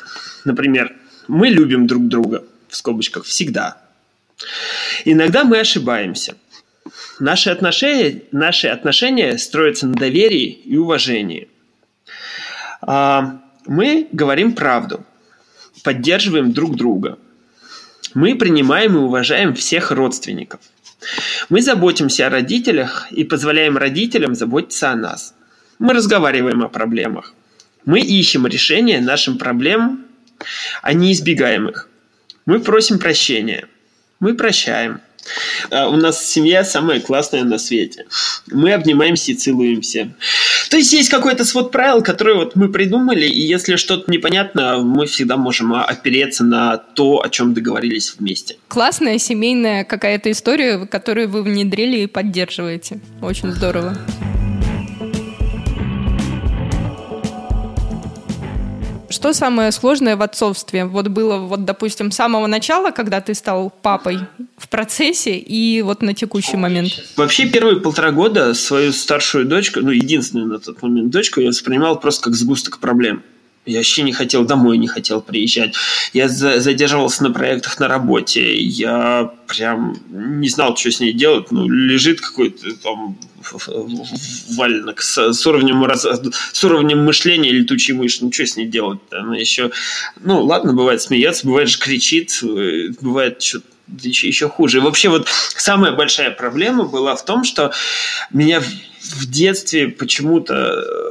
Например, 0.43 0.91
мы 1.27 1.49
любим 1.49 1.85
друг 1.85 2.07
друга, 2.07 2.43
в 2.67 2.75
скобочках, 2.75 3.25
всегда. 3.25 3.77
Иногда 5.05 5.43
мы 5.43 5.59
ошибаемся. 5.59 6.35
Наши 7.19 7.51
отношения, 7.51 8.23
наши 8.31 8.67
отношения 8.67 9.37
строятся 9.37 9.87
на 9.87 9.93
доверии 9.93 10.47
и 10.65 10.77
уважении. 10.77 11.47
А, 12.81 13.39
мы 13.67 14.07
говорим 14.11 14.53
правду, 14.53 15.05
поддерживаем 15.83 16.51
друг 16.51 16.75
друга. 16.75 17.19
Мы 18.15 18.35
принимаем 18.35 18.95
и 18.95 18.99
уважаем 18.99 19.53
всех 19.53 19.91
родственников. 19.91 20.59
Мы 21.49 21.61
заботимся 21.61 22.25
о 22.25 22.31
родителях 22.31 23.07
и 23.11 23.23
позволяем 23.23 23.77
родителям 23.77 24.33
заботиться 24.33 24.89
о 24.89 24.95
нас. 24.95 25.35
Мы 25.77 25.93
разговариваем 25.93 26.63
о 26.63 26.69
проблемах. 26.69 27.33
Мы 27.85 27.99
ищем 27.99 28.47
решения 28.47 28.99
нашим 29.01 29.37
проблемам, 29.37 30.05
а 30.81 30.93
не 30.93 31.13
избегаем 31.13 31.69
их. 31.69 31.89
Мы 32.47 32.59
просим 32.59 32.97
прощения– 32.97 33.67
мы 34.19 34.35
прощаем. 34.35 35.01
А, 35.71 35.89
у 35.89 35.95
нас 35.95 36.25
семья 36.25 36.63
самая 36.63 36.99
классная 36.99 37.43
на 37.43 37.57
свете. 37.57 38.05
Мы 38.51 38.73
обнимаемся 38.73 39.31
и 39.31 39.35
целуемся. 39.35 40.13
То 40.69 40.77
есть 40.77 40.93
есть 40.93 41.09
какой-то 41.09 41.45
свод 41.45 41.71
правил, 41.71 42.01
который 42.01 42.35
вот 42.35 42.55
мы 42.55 42.69
придумали, 42.69 43.25
и 43.25 43.41
если 43.41 43.75
что-то 43.75 44.11
непонятно, 44.11 44.79
мы 44.79 45.05
всегда 45.05 45.37
можем 45.37 45.73
опереться 45.73 46.43
на 46.43 46.77
то, 46.77 47.21
о 47.21 47.29
чем 47.29 47.53
договорились 47.53 48.15
вместе. 48.17 48.57
Классная 48.67 49.17
семейная 49.17 49.83
какая-то 49.83 50.31
история, 50.31 50.85
которую 50.85 51.29
вы 51.29 51.43
внедрили 51.43 51.99
и 51.99 52.07
поддерживаете. 52.07 52.99
Очень 53.21 53.51
здорово. 53.51 53.97
Что 59.15 59.31
самое 59.31 59.71
сложное 59.71 60.17
в 60.17 60.21
отцовстве? 60.21 60.83
Вот 60.83 61.07
было, 61.07 61.37
вот, 61.37 61.63
допустим, 61.63 62.11
с 62.11 62.15
самого 62.17 62.47
начала, 62.47 62.91
когда 62.91 63.21
ты 63.21 63.33
стал 63.33 63.71
папой 63.81 64.19
в 64.57 64.67
процессе 64.67 65.37
и 65.37 65.81
вот 65.83 66.01
на 66.01 66.13
текущий 66.13 66.57
момент? 66.57 66.91
Вообще 67.15 67.47
первые 67.47 67.79
полтора 67.79 68.11
года 68.11 68.53
свою 68.53 68.91
старшую 68.91 69.45
дочку, 69.45 69.79
ну, 69.79 69.91
единственную 69.91 70.49
на 70.49 70.59
тот 70.59 70.81
момент 70.81 71.11
дочку, 71.11 71.39
я 71.39 71.47
воспринимал 71.47 71.97
просто 71.97 72.25
как 72.25 72.35
сгусток 72.35 72.79
проблем. 72.79 73.23
Я 73.65 73.79
вообще 73.79 74.03
не 74.03 74.13
хотел 74.13 74.45
домой, 74.45 74.77
не 74.77 74.87
хотел 74.87 75.21
приезжать. 75.21 75.73
Я 76.13 76.29
задерживался 76.29 77.23
на 77.23 77.31
проектах 77.31 77.79
на 77.79 77.87
работе. 77.87 78.55
Я 78.55 79.31
прям 79.47 79.97
не 80.09 80.49
знал, 80.49 80.77
что 80.77 80.91
с 80.91 80.99
ней 80.99 81.13
делать. 81.13 81.51
Ну, 81.51 81.67
лежит 81.67 82.21
какой-то 82.21 82.75
там 82.77 83.17
валенок 84.55 85.01
с, 85.01 85.33
с, 85.33 85.47
уровнем, 85.47 85.85
с 86.53 86.63
уровнем 86.63 87.03
мышления 87.03 87.51
летучей 87.51 87.93
мыши. 87.93 88.19
Ну, 88.21 88.31
что 88.31 88.45
с 88.45 88.55
ней 88.55 88.67
делать? 88.67 88.99
Она 89.11 89.35
еще... 89.37 89.71
Ну, 90.21 90.43
ладно, 90.43 90.73
бывает 90.73 91.01
смеяться, 91.01 91.47
бывает 91.47 91.69
же 91.69 91.79
кричит, 91.79 92.39
бывает 93.01 93.41
что-то 93.41 93.67
еще, 94.01 94.27
еще 94.27 94.49
хуже. 94.49 94.77
И 94.77 94.81
вообще 94.81 95.09
вот 95.09 95.27
самая 95.55 95.91
большая 95.91 96.31
проблема 96.31 96.85
была 96.85 97.15
в 97.15 97.25
том, 97.25 97.43
что 97.43 97.71
меня 98.31 98.61
в 98.61 99.29
детстве 99.29 99.87
почему-то 99.87 100.53
э, 100.55 101.04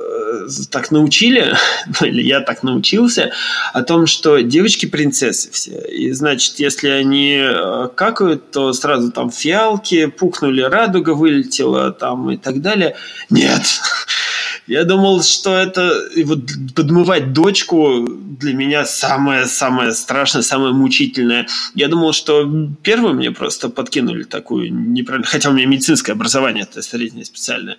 так 0.71 0.91
научили, 0.91 1.55
ну, 2.01 2.07
или 2.07 2.23
я 2.23 2.41
так 2.41 2.63
научился, 2.63 3.33
о 3.73 3.83
том, 3.83 4.07
что 4.07 4.39
девочки 4.41 4.87
принцессы 4.87 5.51
все. 5.51 5.81
И 5.81 6.13
значит, 6.13 6.59
если 6.59 6.89
они 6.89 7.39
э, 7.41 7.89
какают, 7.95 8.51
то 8.51 8.73
сразу 8.73 9.13
там 9.13 9.31
фиалки, 9.31 10.07
пухнули, 10.07 10.63
радуга 10.63 11.11
вылетела 11.11 11.93
там 11.93 12.31
и 12.31 12.37
так 12.37 12.61
далее. 12.61 12.97
Нет! 13.31 13.63
Я 14.67 14.85
думал, 14.85 15.23
что 15.23 15.57
это 15.57 15.93
вот 16.25 16.41
подмывать 16.75 17.33
дочку 17.33 18.07
для 18.09 18.55
меня 18.55 18.85
самое-самое 18.87 19.93
страшное, 19.93 20.43
самое 20.43 20.73
мучительное. 20.73 21.47
Я 21.75 21.89
думал, 21.89 22.13
что 22.13 22.51
первым 22.83 23.17
мне 23.17 23.31
просто 23.31 23.69
подкинули 23.69 24.25
такую 24.25 24.73
неправильную... 24.73 25.31
Хотя 25.31 25.51
у 25.51 25.53
меня 25.53 25.67
медицинское 25.67 26.13
образование, 26.13 26.65
это 26.65 26.83
среднее 26.83 27.25
специальное. 27.25 27.77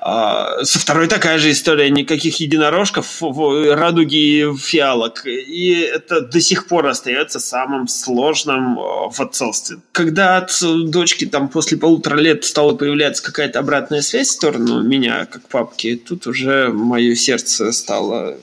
А, 0.00 0.64
со 0.64 0.78
второй 0.78 1.06
такая 1.06 1.38
же 1.38 1.50
история. 1.50 1.90
Никаких 1.90 2.40
единорожков, 2.40 3.22
радуги 3.22 4.52
фиалок. 4.58 5.26
И 5.26 5.70
это 5.80 6.20
до 6.20 6.40
сих 6.40 6.66
пор 6.66 6.86
остается 6.86 7.38
самым 7.38 7.88
сложным 7.88 8.78
а, 8.78 9.10
в 9.10 9.20
отцовстве. 9.20 9.78
Когда 9.92 10.38
от 10.38 10.52
дочки 10.90 11.26
там 11.26 11.48
после 11.48 11.78
полутора 11.78 12.16
лет 12.16 12.44
стала 12.44 12.74
появляться 12.74 13.22
какая-то 13.22 13.58
обратная 13.60 14.02
связь 14.02 14.28
в 14.28 14.32
сторону 14.32 14.82
меня, 14.82 15.26
как 15.26 15.48
папки, 15.48 15.96
тут 15.96 16.15
уже 16.24 16.68
мое 16.68 17.14
сердце 17.16 17.72
стало 17.72 18.38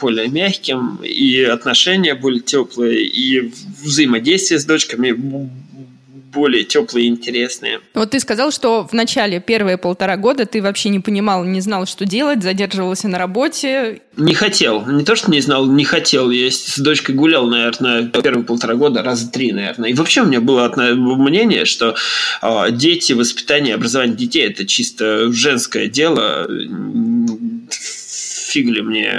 более 0.00 0.28
мягким, 0.28 0.96
и 0.96 1.42
отношения 1.42 2.14
более 2.14 2.40
теплые, 2.40 3.06
и 3.06 3.52
взаимодействие 3.82 4.58
с 4.58 4.64
дочками 4.64 5.12
более 6.32 6.64
теплые 6.64 7.06
и 7.06 7.08
интересные. 7.08 7.80
Вот 7.94 8.10
ты 8.10 8.20
сказал, 8.20 8.50
что 8.50 8.86
в 8.86 8.92
начале, 8.92 9.40
первые 9.40 9.76
полтора 9.76 10.16
года 10.16 10.46
ты 10.46 10.62
вообще 10.62 10.88
не 10.88 11.00
понимал, 11.00 11.44
не 11.44 11.60
знал, 11.60 11.86
что 11.86 12.04
делать, 12.04 12.42
задерживался 12.42 13.08
на 13.08 13.18
работе. 13.18 14.02
Не 14.16 14.34
хотел. 14.34 14.84
Не 14.86 15.04
то, 15.04 15.14
что 15.14 15.30
не 15.30 15.40
знал, 15.40 15.66
не 15.66 15.84
хотел. 15.84 16.30
Я 16.30 16.50
с 16.50 16.78
дочкой 16.78 17.14
гулял, 17.14 17.46
наверное, 17.46 18.04
первые 18.08 18.44
полтора 18.44 18.74
года, 18.74 19.02
раза 19.02 19.30
три, 19.30 19.52
наверное. 19.52 19.90
И 19.90 19.94
вообще 19.94 20.22
у 20.22 20.26
меня 20.26 20.40
было 20.40 20.72
мнение, 20.76 21.64
что 21.64 21.94
э, 22.42 22.66
дети, 22.72 23.12
воспитание, 23.12 23.74
образование 23.74 24.16
детей– 24.16 24.46
это 24.48 24.66
чисто 24.66 25.32
женское 25.32 25.86
дело 25.88 26.48
фиг 28.52 28.66
ли 28.66 28.82
мне 28.82 29.10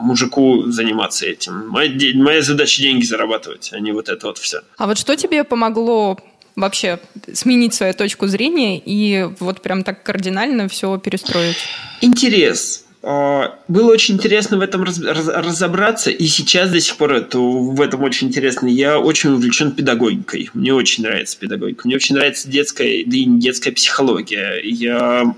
мужику 0.00 0.70
заниматься 0.70 1.26
этим. 1.26 1.68
Моя, 1.68 1.90
моя 2.14 2.42
задача 2.42 2.80
деньги 2.80 3.04
зарабатывать, 3.04 3.70
а 3.72 3.80
не 3.80 3.90
вот 3.90 4.08
это 4.08 4.28
вот 4.28 4.38
все. 4.38 4.60
А 4.76 4.86
вот 4.86 4.96
что 4.98 5.16
тебе 5.16 5.42
помогло 5.42 6.18
вообще 6.56 6.98
сменить 7.32 7.74
свою 7.74 7.94
точку 7.94 8.26
зрения 8.26 8.80
и 8.84 9.28
вот 9.38 9.60
прям 9.60 9.84
так 9.84 10.02
кардинально 10.02 10.68
все 10.68 10.98
перестроить? 10.98 11.56
Интерес. 12.00 12.84
А, 13.08 13.60
было 13.68 13.92
очень 13.92 14.16
интересно 14.16 14.56
в 14.56 14.62
этом 14.62 14.82
разобраться, 14.82 16.10
и 16.10 16.26
сейчас 16.26 16.70
до 16.70 16.80
сих 16.80 16.96
пор 16.96 17.12
это, 17.12 17.38
в 17.38 17.80
этом 17.80 18.02
очень 18.02 18.26
интересно. 18.28 18.66
Я 18.66 18.98
очень 18.98 19.30
увлечен 19.30 19.72
педагогикой. 19.72 20.50
Мне 20.54 20.74
очень 20.74 21.04
нравится 21.04 21.38
педагогика. 21.38 21.86
Мне 21.86 21.94
очень 21.94 22.16
нравится 22.16 22.48
детская, 22.48 23.04
да 23.06 23.16
и 23.16 23.24
не 23.24 23.38
детская 23.38 23.70
психология. 23.70 24.60
Я 24.64 25.36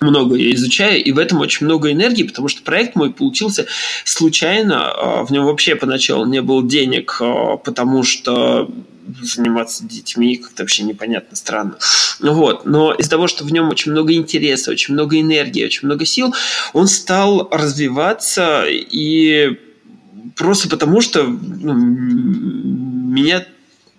много 0.00 0.36
я 0.36 0.54
изучаю, 0.54 1.04
и 1.04 1.12
в 1.12 1.18
этом 1.18 1.40
очень 1.40 1.66
много 1.66 1.92
энергии, 1.92 2.22
потому 2.22 2.48
что 2.48 2.62
проект 2.62 2.96
мой 2.96 3.12
получился 3.12 3.66
случайно. 4.06 4.90
А, 4.90 5.24
в 5.24 5.30
нем 5.30 5.44
вообще 5.44 5.74
поначалу 5.74 6.24
не 6.24 6.40
было 6.40 6.66
денег, 6.66 7.18
а, 7.20 7.58
потому 7.58 8.02
что 8.04 8.70
заниматься 9.22 9.84
детьми 9.84 10.36
как-то 10.36 10.62
вообще 10.62 10.82
непонятно, 10.82 11.36
странно. 11.36 11.76
Вот. 12.20 12.66
Но 12.66 12.92
из-за 12.94 13.10
того, 13.10 13.28
что 13.28 13.44
в 13.44 13.52
нем 13.52 13.68
очень 13.68 13.92
много 13.92 14.14
интереса, 14.14 14.70
очень 14.70 14.94
много 14.94 15.20
энергии, 15.20 15.64
очень 15.64 15.86
много 15.86 16.04
сил, 16.04 16.34
он 16.72 16.86
стал 16.86 17.48
развиваться 17.50 18.64
и 18.68 19.58
просто 20.36 20.68
потому, 20.68 21.00
что 21.00 21.24
ну, 21.24 21.74
меня 21.74 23.44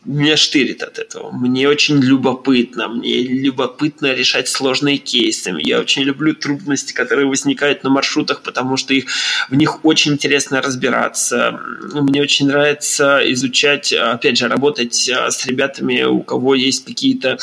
меня 0.06 0.36
штырит 0.36 0.82
от 0.82 0.98
этого. 0.98 1.32
Мне 1.32 1.68
очень 1.68 2.00
любопытно. 2.00 2.88
Мне 2.88 3.22
любопытно 3.22 4.14
решать 4.14 4.48
сложные 4.48 4.98
кейсы. 4.98 5.54
Я 5.60 5.80
очень 5.80 6.02
люблю 6.02 6.34
трудности, 6.34 6.92
которые 6.92 7.28
возникают 7.28 7.84
на 7.84 7.92
маршрутах, 7.92 8.42
потому 8.42 8.78
что 8.78 8.94
их, 8.94 9.06
в 9.50 9.56
них 9.56 9.86
очень 9.86 10.14
интересно 10.14 10.62
разбираться. 10.62 11.60
Мне 11.94 12.22
очень 12.22 12.48
нравится 12.48 13.22
изучать, 13.34 13.94
опять 13.94 14.38
же, 14.38 14.48
работать 14.48 15.10
а, 15.10 15.30
с 15.30 15.46
ребятами, 15.46 16.04
у 16.04 16.22
кого 16.22 16.56
есть 16.56 16.86
какие-то 16.86 17.38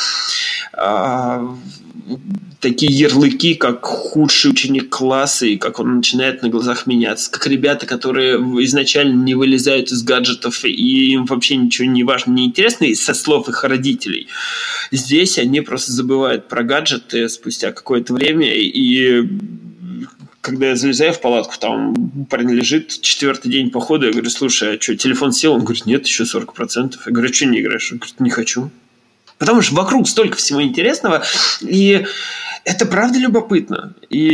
а, 0.72 1.56
такие 2.60 2.92
ярлыки, 2.92 3.54
как 3.54 3.84
худший 3.84 4.50
ученик 4.50 4.88
класса, 4.88 5.46
и 5.46 5.56
как 5.56 5.78
он 5.78 5.96
начинает 5.96 6.42
на 6.42 6.48
глазах 6.48 6.86
меняться, 6.86 7.30
как 7.30 7.46
ребята, 7.46 7.86
которые 7.86 8.36
изначально 8.64 9.22
не 9.22 9.34
вылезают 9.34 9.92
из 9.92 10.02
гаджетов, 10.02 10.64
и 10.64 11.12
им 11.12 11.26
вообще 11.26 11.56
ничего 11.56 11.88
не 11.88 12.04
важно, 12.04 12.32
не 12.32 12.46
интересно, 12.46 12.84
и 12.84 12.94
со 12.94 13.14
слов 13.14 13.48
их 13.48 13.64
родителей. 13.64 14.28
Здесь 14.90 15.38
они 15.38 15.60
просто 15.60 15.92
забывают 15.92 16.48
про 16.48 16.62
гаджеты 16.62 17.28
спустя 17.28 17.72
какое-то 17.72 18.14
время, 18.14 18.52
и 18.52 19.28
когда 20.40 20.68
я 20.68 20.76
залезаю 20.76 21.12
в 21.12 21.20
палатку, 21.20 21.54
там 21.58 21.94
парень 22.30 22.50
лежит, 22.50 23.00
четвертый 23.02 23.50
день 23.50 23.70
похода, 23.70 24.06
я 24.06 24.12
говорю, 24.12 24.30
слушай, 24.30 24.76
а 24.76 24.80
что, 24.80 24.96
телефон 24.96 25.32
сел? 25.32 25.52
Он 25.52 25.60
говорит, 25.60 25.84
нет, 25.84 26.06
еще 26.06 26.24
40%. 26.24 26.94
Я 27.04 27.12
говорю, 27.12 27.32
что 27.32 27.46
не 27.46 27.60
играешь? 27.60 27.92
Он 27.92 27.98
говорит, 27.98 28.20
не 28.20 28.30
хочу. 28.30 28.70
Потому 29.38 29.62
что 29.62 29.74
вокруг 29.74 30.08
столько 30.08 30.36
всего 30.36 30.62
интересного, 30.62 31.22
и 31.60 32.06
это 32.64 32.86
правда 32.86 33.18
любопытно. 33.18 33.94
И 34.10 34.30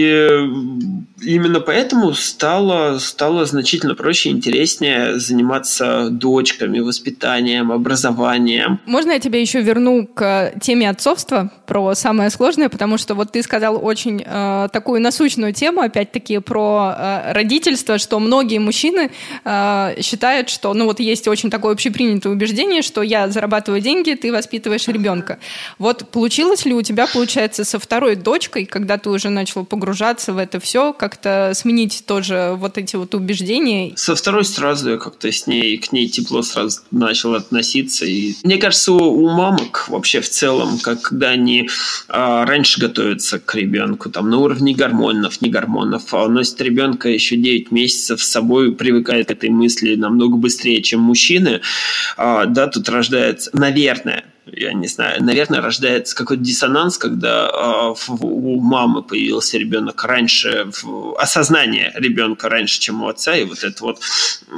именно 1.22 1.60
поэтому 1.60 2.14
стало, 2.14 2.98
стало 2.98 3.44
значительно 3.44 3.94
проще 3.94 4.30
и 4.30 4.32
интереснее 4.32 5.18
заниматься 5.18 6.08
дочками, 6.10 6.80
воспитанием, 6.80 7.72
образованием. 7.72 8.80
Можно 8.86 9.12
я 9.12 9.18
тебя 9.18 9.40
еще 9.40 9.60
верну 9.60 10.06
к 10.06 10.52
теме 10.60 10.88
отцовства, 10.90 11.50
про 11.66 11.94
самое 11.94 12.30
сложное, 12.30 12.68
потому 12.68 12.98
что 12.98 13.14
вот 13.14 13.32
ты 13.32 13.42
сказал 13.42 13.84
очень 13.84 14.22
э, 14.24 14.68
такую 14.72 15.00
насущную 15.00 15.52
тему, 15.52 15.80
опять-таки, 15.80 16.38
про 16.38 16.94
э, 16.96 17.32
родительство, 17.32 17.98
что 17.98 18.20
многие 18.20 18.58
мужчины 18.58 19.10
э, 19.44 19.94
считают, 20.00 20.50
что, 20.50 20.74
ну 20.74 20.84
вот 20.84 21.00
есть 21.00 21.26
очень 21.28 21.50
такое 21.50 21.72
общепринятое 21.72 22.32
убеждение, 22.32 22.82
что 22.82 23.02
я 23.02 23.28
зарабатываю 23.28 23.80
деньги, 23.80 24.14
ты 24.14 24.32
воспитываешь 24.32 24.86
ребенка. 24.88 25.38
Вот 25.78 26.10
получилось 26.10 26.64
ли 26.64 26.74
у 26.74 26.82
тебя, 26.82 27.06
получается, 27.06 27.64
со 27.64 27.78
второй 27.78 28.13
дочкой, 28.16 28.66
когда 28.66 28.98
ты 28.98 29.10
уже 29.10 29.30
начал 29.30 29.64
погружаться 29.64 30.32
в 30.32 30.38
это 30.38 30.60
все, 30.60 30.92
как-то 30.92 31.52
сменить 31.54 32.04
тоже 32.06 32.54
вот 32.56 32.78
эти 32.78 32.96
вот 32.96 33.14
убеждения? 33.14 33.92
Со 33.96 34.14
второй 34.14 34.44
сразу 34.44 34.92
я 34.92 34.96
как-то 34.96 35.30
с 35.30 35.46
ней, 35.46 35.78
к 35.78 35.92
ней 35.92 36.08
тепло 36.08 36.42
сразу 36.42 36.80
начал 36.90 37.34
относиться. 37.34 38.06
И 38.06 38.34
мне 38.42 38.58
кажется, 38.58 38.92
у 38.92 39.28
мамок 39.30 39.86
вообще 39.88 40.20
в 40.20 40.28
целом, 40.28 40.78
когда 40.78 41.30
они 41.30 41.68
а, 42.08 42.44
раньше 42.46 42.80
готовятся 42.80 43.38
к 43.38 43.54
ребенку, 43.54 44.10
там 44.10 44.30
на 44.30 44.38
уровне 44.38 44.74
гормонов, 44.74 45.40
не 45.40 45.50
гормонов, 45.50 46.12
а 46.14 46.28
носит 46.28 46.60
ребенка 46.60 47.08
еще 47.08 47.36
9 47.36 47.70
месяцев 47.70 48.22
с 48.22 48.28
собой, 48.28 48.74
привыкает 48.74 49.28
к 49.28 49.30
этой 49.30 49.50
мысли 49.50 49.94
намного 49.94 50.36
быстрее, 50.36 50.82
чем 50.82 51.00
мужчины, 51.00 51.60
а, 52.16 52.46
да, 52.46 52.66
тут 52.66 52.88
рождается, 52.88 53.50
наверное, 53.52 54.24
я 54.46 54.72
не 54.72 54.88
знаю, 54.88 55.22
наверное, 55.24 55.60
рождается 55.60 56.14
какой-то 56.14 56.42
диссонанс, 56.42 56.98
когда 56.98 57.48
э, 57.48 58.12
у 58.20 58.60
мамы 58.60 59.02
появился 59.02 59.58
ребенок 59.58 60.04
раньше, 60.04 60.70
в, 60.70 61.16
осознание 61.18 61.92
ребенка 61.94 62.48
раньше, 62.48 62.80
чем 62.80 63.02
у 63.02 63.08
отца, 63.08 63.34
и 63.36 63.44
вот 63.44 63.64
это 63.64 63.82
вот 63.82 63.98
э, 63.98 64.52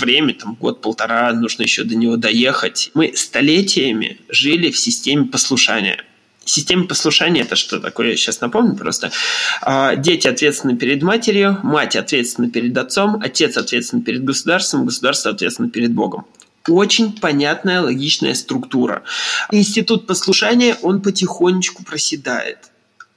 время, 0.00 0.34
там, 0.34 0.54
год-полтора, 0.54 1.32
нужно 1.32 1.62
еще 1.62 1.84
до 1.84 1.94
него 1.94 2.16
доехать. 2.16 2.90
Мы 2.94 3.12
столетиями 3.14 4.18
жили 4.28 4.70
в 4.70 4.78
системе 4.78 5.26
послушания. 5.26 6.02
Система 6.44 6.86
послушания 6.86 7.42
это 7.42 7.54
что 7.54 7.78
такое? 7.78 8.10
Я 8.10 8.16
сейчас 8.16 8.40
напомню 8.40 8.74
просто. 8.74 9.12
А, 9.60 9.94
дети 9.94 10.26
ответственны 10.26 10.76
перед 10.76 11.02
матерью, 11.02 11.60
мать 11.62 11.94
ответственна 11.94 12.50
перед 12.50 12.76
отцом, 12.76 13.20
отец 13.22 13.56
ответственен 13.56 14.02
перед 14.02 14.24
государством, 14.24 14.86
государство 14.86 15.30
ответственно 15.30 15.70
перед 15.70 15.92
Богом 15.92 16.26
очень 16.68 17.18
понятная, 17.18 17.80
логичная 17.80 18.34
структура. 18.34 19.02
Институт 19.50 20.06
послушания, 20.06 20.76
он 20.82 21.00
потихонечку 21.02 21.84
проседает. 21.84 22.58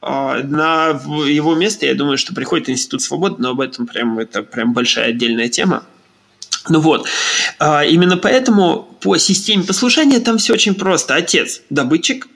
А, 0.02 0.44
на 0.44 0.90
его 1.28 1.56
место, 1.56 1.86
я 1.86 1.96
думаю, 1.96 2.18
что 2.18 2.34
приходит 2.34 2.70
Институт 2.70 3.02
свободы, 3.02 3.36
но 3.40 3.50
об 3.50 3.62
этом 3.62 3.88
прям, 3.88 4.20
это 4.20 4.44
прям 4.44 4.74
большая 4.74 5.10
отдельная 5.10 5.50
тема. 5.50 5.84
Ну 6.70 6.80
вот, 6.80 7.08
а, 7.60 7.84
именно 7.84 8.18
поэтому 8.18 8.98
по 9.02 9.18
системе 9.18 9.64
послушания 9.64 10.20
там 10.20 10.38
все 10.38 10.54
очень 10.54 10.76
просто. 10.76 11.16
Отец– 11.16 11.62
добытчик, 11.70 12.28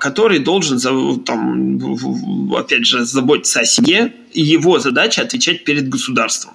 который 0.00 0.38
должен, 0.38 0.78
там, 1.24 2.54
опять 2.54 2.86
же, 2.86 3.04
заботиться 3.04 3.60
о 3.60 3.64
семье, 3.66 4.12
и 4.32 4.40
его 4.40 4.78
задача 4.78 5.22
отвечать 5.22 5.64
перед 5.64 5.88
государством. 5.88 6.54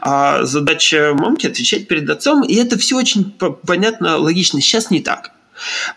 А 0.00 0.44
задача 0.44 1.14
мамки 1.14 1.46
отвечать 1.46 1.88
перед 1.88 2.08
отцом, 2.08 2.44
и 2.44 2.54
это 2.54 2.78
все 2.78 2.96
очень 2.96 3.34
понятно, 3.66 4.18
логично. 4.18 4.60
Сейчас 4.60 4.90
не 4.90 5.00
так. 5.00 5.32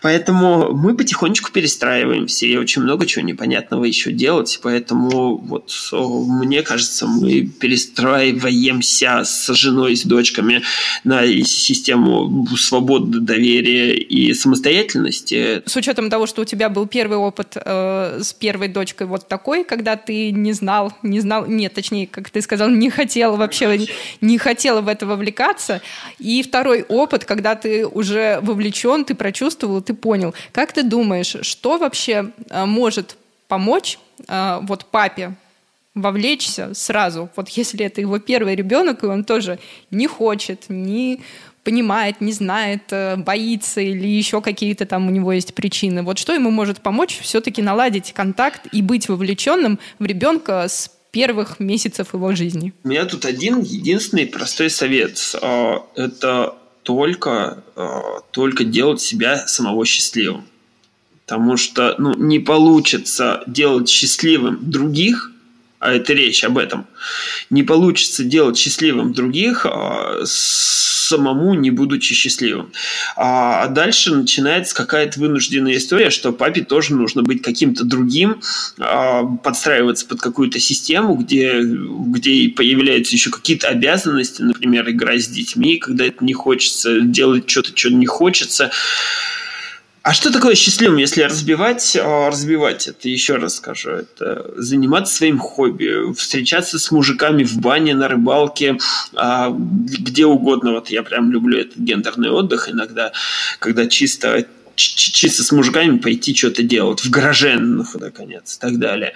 Поэтому 0.01 0.73
мы 0.73 0.95
потихонечку 0.95 1.51
перестраиваемся, 1.51 2.45
и 2.45 2.57
очень 2.57 2.81
много 2.81 3.05
чего 3.05 3.25
непонятного 3.25 3.85
еще 3.85 4.11
делать. 4.11 4.59
Поэтому 4.61 5.37
вот 5.37 5.71
мне 5.91 6.61
кажется, 6.61 7.07
мы 7.07 7.41
перестраиваемся 7.41 9.23
с 9.23 9.53
женой, 9.53 9.95
с 9.95 10.03
дочками 10.03 10.63
на 11.03 11.25
систему 11.43 12.47
свободы, 12.57 13.19
доверия 13.19 13.95
и 13.95 14.33
самостоятельности. 14.33 15.63
С 15.65 15.75
учетом 15.75 16.09
того, 16.09 16.27
что 16.27 16.41
у 16.41 16.45
тебя 16.45 16.69
был 16.69 16.85
первый 16.87 17.17
опыт 17.17 17.53
э, 17.55 18.19
с 18.21 18.33
первой 18.33 18.67
дочкой 18.67 19.07
вот 19.07 19.27
такой, 19.27 19.63
когда 19.63 19.95
ты 19.95 20.31
не 20.31 20.53
знал, 20.53 20.93
не 21.01 21.19
знал, 21.21 21.45
нет, 21.45 21.73
точнее, 21.73 22.07
как 22.07 22.29
ты 22.29 22.41
сказал, 22.41 22.69
не 22.69 22.89
хотел 22.89 23.37
вообще, 23.37 23.87
не 24.21 24.37
хотела 24.37 24.81
в 24.81 24.87
это 24.87 25.05
вовлекаться. 25.05 25.81
И 26.19 26.43
второй 26.43 26.83
опыт, 26.83 27.25
когда 27.25 27.55
ты 27.55 27.87
уже 27.87 28.39
вовлечен, 28.41 29.05
ты 29.05 29.15
прочувствовал 29.15 29.44
почувствовал, 29.45 29.81
ты 29.81 29.93
понял. 29.93 30.33
Как 30.51 30.73
ты 30.73 30.83
думаешь, 30.83 31.35
что 31.41 31.77
вообще 31.77 32.31
э, 32.49 32.65
может 32.65 33.15
помочь 33.47 33.99
э, 34.27 34.59
вот 34.63 34.85
папе 34.85 35.35
вовлечься 35.93 36.73
сразу, 36.73 37.29
вот 37.35 37.49
если 37.49 37.85
это 37.85 38.01
его 38.01 38.19
первый 38.19 38.55
ребенок, 38.55 39.03
и 39.03 39.07
он 39.07 39.23
тоже 39.23 39.59
не 39.91 40.07
хочет, 40.07 40.65
не 40.69 41.21
понимает, 41.63 42.21
не 42.21 42.31
знает, 42.31 42.81
э, 42.91 43.17
боится 43.17 43.81
или 43.81 44.07
еще 44.07 44.41
какие-то 44.41 44.85
там 44.85 45.07
у 45.07 45.11
него 45.11 45.31
есть 45.31 45.53
причины. 45.53 46.01
Вот 46.01 46.17
что 46.17 46.33
ему 46.33 46.49
может 46.49 46.81
помочь 46.81 47.19
все-таки 47.21 47.61
наладить 47.61 48.13
контакт 48.13 48.67
и 48.73 48.81
быть 48.81 49.09
вовлеченным 49.09 49.79
в 49.99 50.05
ребенка 50.05 50.67
с 50.67 50.89
первых 51.11 51.59
месяцев 51.59 52.13
его 52.13 52.35
жизни? 52.35 52.73
У 52.83 52.87
меня 52.87 53.05
тут 53.05 53.25
один 53.25 53.61
единственный 53.61 54.25
простой 54.25 54.69
совет. 54.69 55.35
Это 55.95 56.55
только, 56.85 57.63
э, 57.75 57.99
только 58.31 58.63
делать 58.63 59.01
себя 59.01 59.47
самого 59.47 59.85
счастливым. 59.85 60.45
Потому 61.25 61.57
что 61.57 61.95
ну, 61.97 62.13
не 62.13 62.37
получится 62.37 63.43
делать 63.47 63.89
счастливым 63.89 64.59
других, 64.69 65.31
а 65.79 65.93
это 65.93 66.13
речь 66.13 66.43
об 66.43 66.59
этом, 66.59 66.85
не 67.49 67.63
получится 67.63 68.23
делать 68.23 68.57
счастливым 68.57 69.13
других 69.13 69.65
а, 69.65 70.21
самому, 71.05 71.53
не 71.53 71.71
будучи 71.71 72.13
счастливым. 72.13 72.71
А 73.15 73.67
дальше 73.67 74.13
начинается 74.13 74.75
какая-то 74.75 75.19
вынужденная 75.19 75.77
история, 75.77 76.09
что 76.09 76.31
папе 76.31 76.61
тоже 76.61 76.95
нужно 76.95 77.23
быть 77.23 77.41
каким-то 77.41 77.83
другим, 77.83 78.41
а, 78.79 79.23
подстраиваться 79.23 80.05
под 80.05 80.21
какую-то 80.21 80.59
систему, 80.59 81.15
где, 81.15 81.61
где 81.61 82.49
появляются 82.49 83.15
еще 83.15 83.29
какие-то 83.29 83.67
обязанности, 83.67 84.41
например, 84.41 84.89
играть 84.89 85.23
с 85.23 85.27
детьми, 85.27 85.77
когда 85.77 86.05
это 86.05 86.23
не 86.23 86.33
хочется, 86.33 87.01
делать 87.01 87.49
что-то, 87.49 87.71
что 87.75 87.89
не 87.89 88.05
хочется. 88.05 88.71
А 90.05 90.13
что 90.13 90.31
такое 90.31 90.53
счастливым, 90.53 90.97
если 90.97 91.23
разбивать? 91.23 91.97
А, 91.99 92.29
разбивать 92.29 92.87
это, 92.87 93.09
еще 93.09 93.37
раз 93.37 93.55
скажу, 93.55 93.89
это 93.89 94.53
заниматься 94.55 95.15
своим 95.15 95.39
хобби, 95.39 96.13
встречаться 96.13 96.77
с 96.77 96.91
мужиками 96.91 97.43
в 97.43 97.57
бане, 97.57 97.95
на 97.95 98.07
рыбалке, 98.07 98.77
а, 99.15 99.49
где 99.49 100.27
угодно. 100.27 100.73
Вот 100.73 100.89
я 100.89 101.01
прям 101.01 101.31
люблю 101.31 101.59
этот 101.59 101.77
гендерный 101.77 102.29
отдых 102.29 102.69
иногда, 102.69 103.13
когда 103.57 103.87
чисто 103.87 104.45
чисто 104.75 105.43
с 105.43 105.51
мужиками 105.51 105.97
пойти 105.97 106.35
что-то 106.35 106.63
делать, 106.63 107.03
в 107.03 107.09
гараже, 107.09 107.57
наконец, 107.57 108.57
и 108.57 108.59
так 108.59 108.79
далее. 108.79 109.13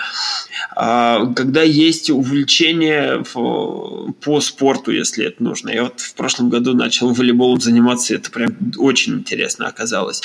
А, 0.75 1.25
когда 1.33 1.61
есть 1.61 2.09
увлечение 2.09 3.23
в, 3.33 4.13
по 4.21 4.41
спорту, 4.41 4.91
если 4.91 5.25
это 5.25 5.43
нужно. 5.43 5.69
Я 5.69 5.83
вот 5.83 5.99
в 5.99 6.13
прошлом 6.13 6.49
году 6.49 6.73
начал 6.73 7.13
волейболом 7.13 7.61
заниматься, 7.61 8.15
это 8.15 8.31
прям 8.31 8.55
очень 8.77 9.13
интересно 9.15 9.67
оказалось. 9.67 10.21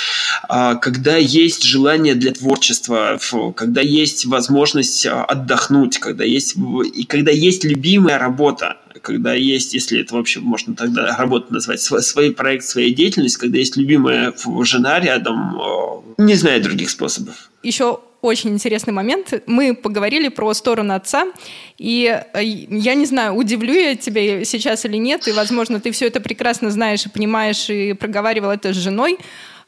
А, 0.48 0.76
когда 0.76 1.16
есть 1.16 1.62
желание 1.62 2.14
для 2.14 2.32
творчества, 2.32 3.18
когда 3.56 3.80
есть 3.80 4.26
возможность 4.26 5.06
а, 5.06 5.24
отдохнуть, 5.24 5.98
когда 5.98 6.24
есть, 6.24 6.56
и 6.94 7.04
когда 7.04 7.30
есть 7.32 7.64
любимая 7.64 8.18
работа, 8.18 8.78
когда 9.02 9.34
есть, 9.34 9.74
если 9.74 10.00
это 10.00 10.14
вообще 10.14 10.40
можно 10.40 10.74
тогда 10.74 11.16
работу 11.16 11.52
назвать, 11.52 11.80
свой, 11.80 12.02
свой 12.02 12.32
проект, 12.32 12.64
своя 12.64 12.90
деятельность, 12.90 13.36
когда 13.36 13.58
есть 13.58 13.76
любимая 13.76 14.32
жена 14.62 15.00
рядом, 15.00 15.60
не 16.18 16.34
знаю 16.34 16.62
других 16.62 16.90
способов. 16.90 17.50
Еще 17.62 18.00
очень 18.20 18.50
интересный 18.50 18.92
момент. 18.92 19.42
Мы 19.46 19.74
поговорили 19.74 20.28
про 20.28 20.54
сторону 20.54 20.94
отца, 20.94 21.26
и 21.76 22.22
э, 22.32 22.42
я 22.42 22.94
не 22.94 23.04
знаю, 23.04 23.34
удивлю 23.34 23.74
я 23.74 23.96
тебя 23.96 24.44
сейчас 24.44 24.86
или 24.86 24.96
нет, 24.96 25.28
и, 25.28 25.32
возможно, 25.32 25.78
ты 25.78 25.90
все 25.90 26.06
это 26.06 26.20
прекрасно 26.20 26.70
знаешь 26.70 27.04
и 27.04 27.10
понимаешь, 27.10 27.68
и 27.68 27.92
проговаривал 27.92 28.50
это 28.50 28.72
с 28.72 28.76
женой, 28.76 29.18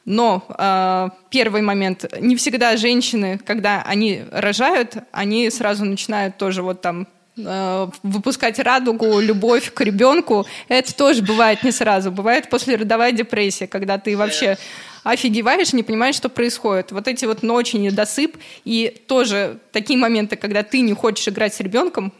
но 0.05 0.43
э, 0.49 1.09
первый 1.29 1.61
момент, 1.61 2.05
не 2.19 2.35
всегда 2.35 2.77
женщины, 2.77 3.39
когда 3.45 3.83
они 3.83 4.23
рожают, 4.31 4.95
они 5.11 5.51
сразу 5.51 5.85
начинают 5.85 6.37
тоже 6.37 6.63
вот 6.63 6.81
там 6.81 7.07
Э, 7.07 7.16
выпускать 7.37 8.59
радугу, 8.59 9.19
любовь 9.19 9.71
к 9.73 9.81
ребенку, 9.81 10.45
это 10.67 10.95
тоже 10.95 11.21
бывает 11.21 11.63
не 11.63 11.71
сразу. 11.71 12.11
Бывает 12.11 12.49
послеродовая 12.49 13.11
депрессия, 13.11 13.67
когда 13.67 13.97
ты 13.97 14.17
вообще 14.17 14.57
офигеваешь, 15.03 15.73
не 15.73 15.83
понимаешь, 15.83 16.15
что 16.15 16.29
происходит. 16.29 16.91
Вот 16.91 17.07
эти 17.07 17.25
вот 17.25 17.43
ночи, 17.43 17.77
недосып, 17.77 18.37
и 18.65 18.93
тоже 19.07 19.59
такие 19.71 19.97
моменты, 19.97 20.35
когда 20.35 20.63
ты 20.63 20.81
не 20.81 20.93
хочешь 20.93 21.27
играть 21.27 21.53
с 21.53 21.59
ребенком, 21.59 22.11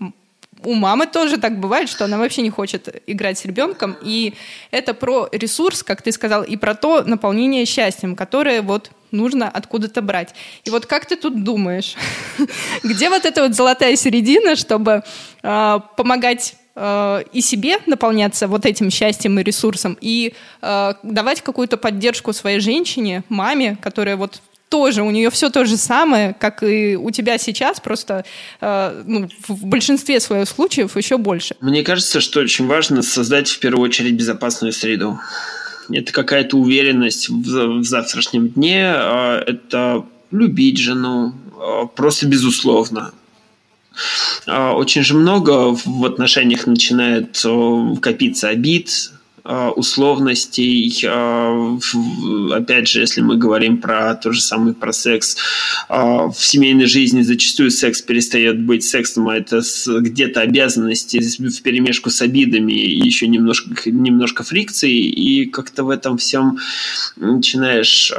у 0.64 0.74
мамы 0.74 1.06
тоже 1.06 1.38
так 1.38 1.60
бывает, 1.60 1.90
что 1.90 2.06
она 2.06 2.18
вообще 2.18 2.42
не 2.42 2.50
хочет 2.50 3.04
играть 3.08 3.38
с 3.38 3.46
ребенком. 3.46 3.96
И 4.02 4.34
это 4.72 4.94
про 4.94 5.30
ресурс, 5.32 5.84
как 5.84 6.02
ты 6.02 6.12
сказал, 6.12 6.44
и 6.44 6.56
про 6.58 6.74
то 6.74 7.04
наполнение 7.04 7.66
счастьем, 7.66 8.16
которое 8.16 8.62
вот 8.62 8.92
нужно 9.12 9.50
откуда-то 9.50 10.02
брать. 10.02 10.34
И 10.64 10.70
вот 10.70 10.86
как 10.86 11.06
ты 11.06 11.16
тут 11.16 11.44
думаешь, 11.44 11.96
где 12.84 13.10
вот 13.10 13.26
эта 13.26 13.44
вот 13.44 13.56
золотая 13.56 13.96
середина, 13.96 14.56
чтобы 14.56 15.04
э, 15.44 15.80
помогать 15.96 16.56
э, 16.76 17.24
и 17.34 17.42
себе 17.42 17.78
наполняться 17.86 18.48
вот 18.48 18.66
этим 18.66 18.90
счастьем 18.90 19.40
и 19.40 19.44
ресурсом, 19.44 19.98
и 20.02 20.34
э, 20.62 20.94
давать 21.04 21.42
какую-то 21.42 21.78
поддержку 21.78 22.34
своей 22.34 22.60
женщине, 22.60 23.24
маме, 23.30 23.78
которая 23.82 24.16
вот 24.16 24.42
тоже, 24.70 25.02
у 25.02 25.12
нее 25.12 25.30
все 25.30 25.50
то 25.50 25.66
же 25.66 25.78
самое, 25.78 26.36
как 26.38 26.64
и 26.64 26.96
у 26.96 27.10
тебя 27.12 27.38
сейчас, 27.38 27.80
просто 27.80 28.26
э, 28.60 29.04
ну, 29.06 29.30
в 29.48 29.66
большинстве 29.66 30.20
своих 30.20 30.48
случаев 30.50 30.98
еще 30.98 31.18
больше. 31.18 31.56
Мне 31.62 31.84
кажется, 31.84 32.20
что 32.20 32.42
очень 32.42 32.68
важно 32.68 33.02
создать 33.02 33.50
в 33.50 33.60
первую 33.60 33.86
очередь 33.86 34.14
безопасную 34.14 34.74
среду 34.74 35.20
это 35.92 36.12
какая-то 36.12 36.58
уверенность 36.58 37.30
в, 37.30 37.80
в 37.80 37.84
завтрашнем 37.84 38.50
дне, 38.50 38.86
а 38.86 39.44
это 39.46 40.06
любить 40.32 40.78
жену, 40.78 41.34
а, 41.58 41.86
просто 41.86 42.28
безусловно. 42.28 43.14
А, 44.46 44.74
очень 44.74 45.04
же 45.04 45.16
много 45.16 45.76
в 45.86 46.06
отношениях 46.06 46.68
начинает 46.68 47.44
копиться 48.02 48.50
обид, 48.50 49.12
условностей. 49.76 50.94
Э, 51.04 51.78
опять 52.54 52.88
же, 52.88 53.00
если 53.00 53.22
мы 53.22 53.38
говорим 53.38 53.78
про 53.78 54.16
то 54.16 54.32
же 54.32 54.42
самое 54.42 54.74
про 54.74 54.92
секс, 54.92 55.38
э, 55.90 55.94
в 55.94 56.38
семейной 56.38 56.86
жизни 56.86 57.22
зачастую 57.22 57.72
секс 57.72 58.02
перестает 58.02 58.62
быть 58.62 58.84
сексом, 58.84 59.30
а 59.30 59.38
это 59.38 59.62
где-то 59.88 60.42
обязанности 60.42 61.20
в 61.20 61.62
перемешку 61.62 62.10
с 62.10 62.22
обидами 62.22 62.74
и 62.74 63.06
еще 63.06 63.28
немножко, 63.28 63.90
немножко 63.90 64.44
фрикции, 64.44 64.94
и 64.94 65.46
как-то 65.46 65.84
в 65.84 65.90
этом 65.90 66.18
всем 66.18 66.58
начинаешь 67.16 68.12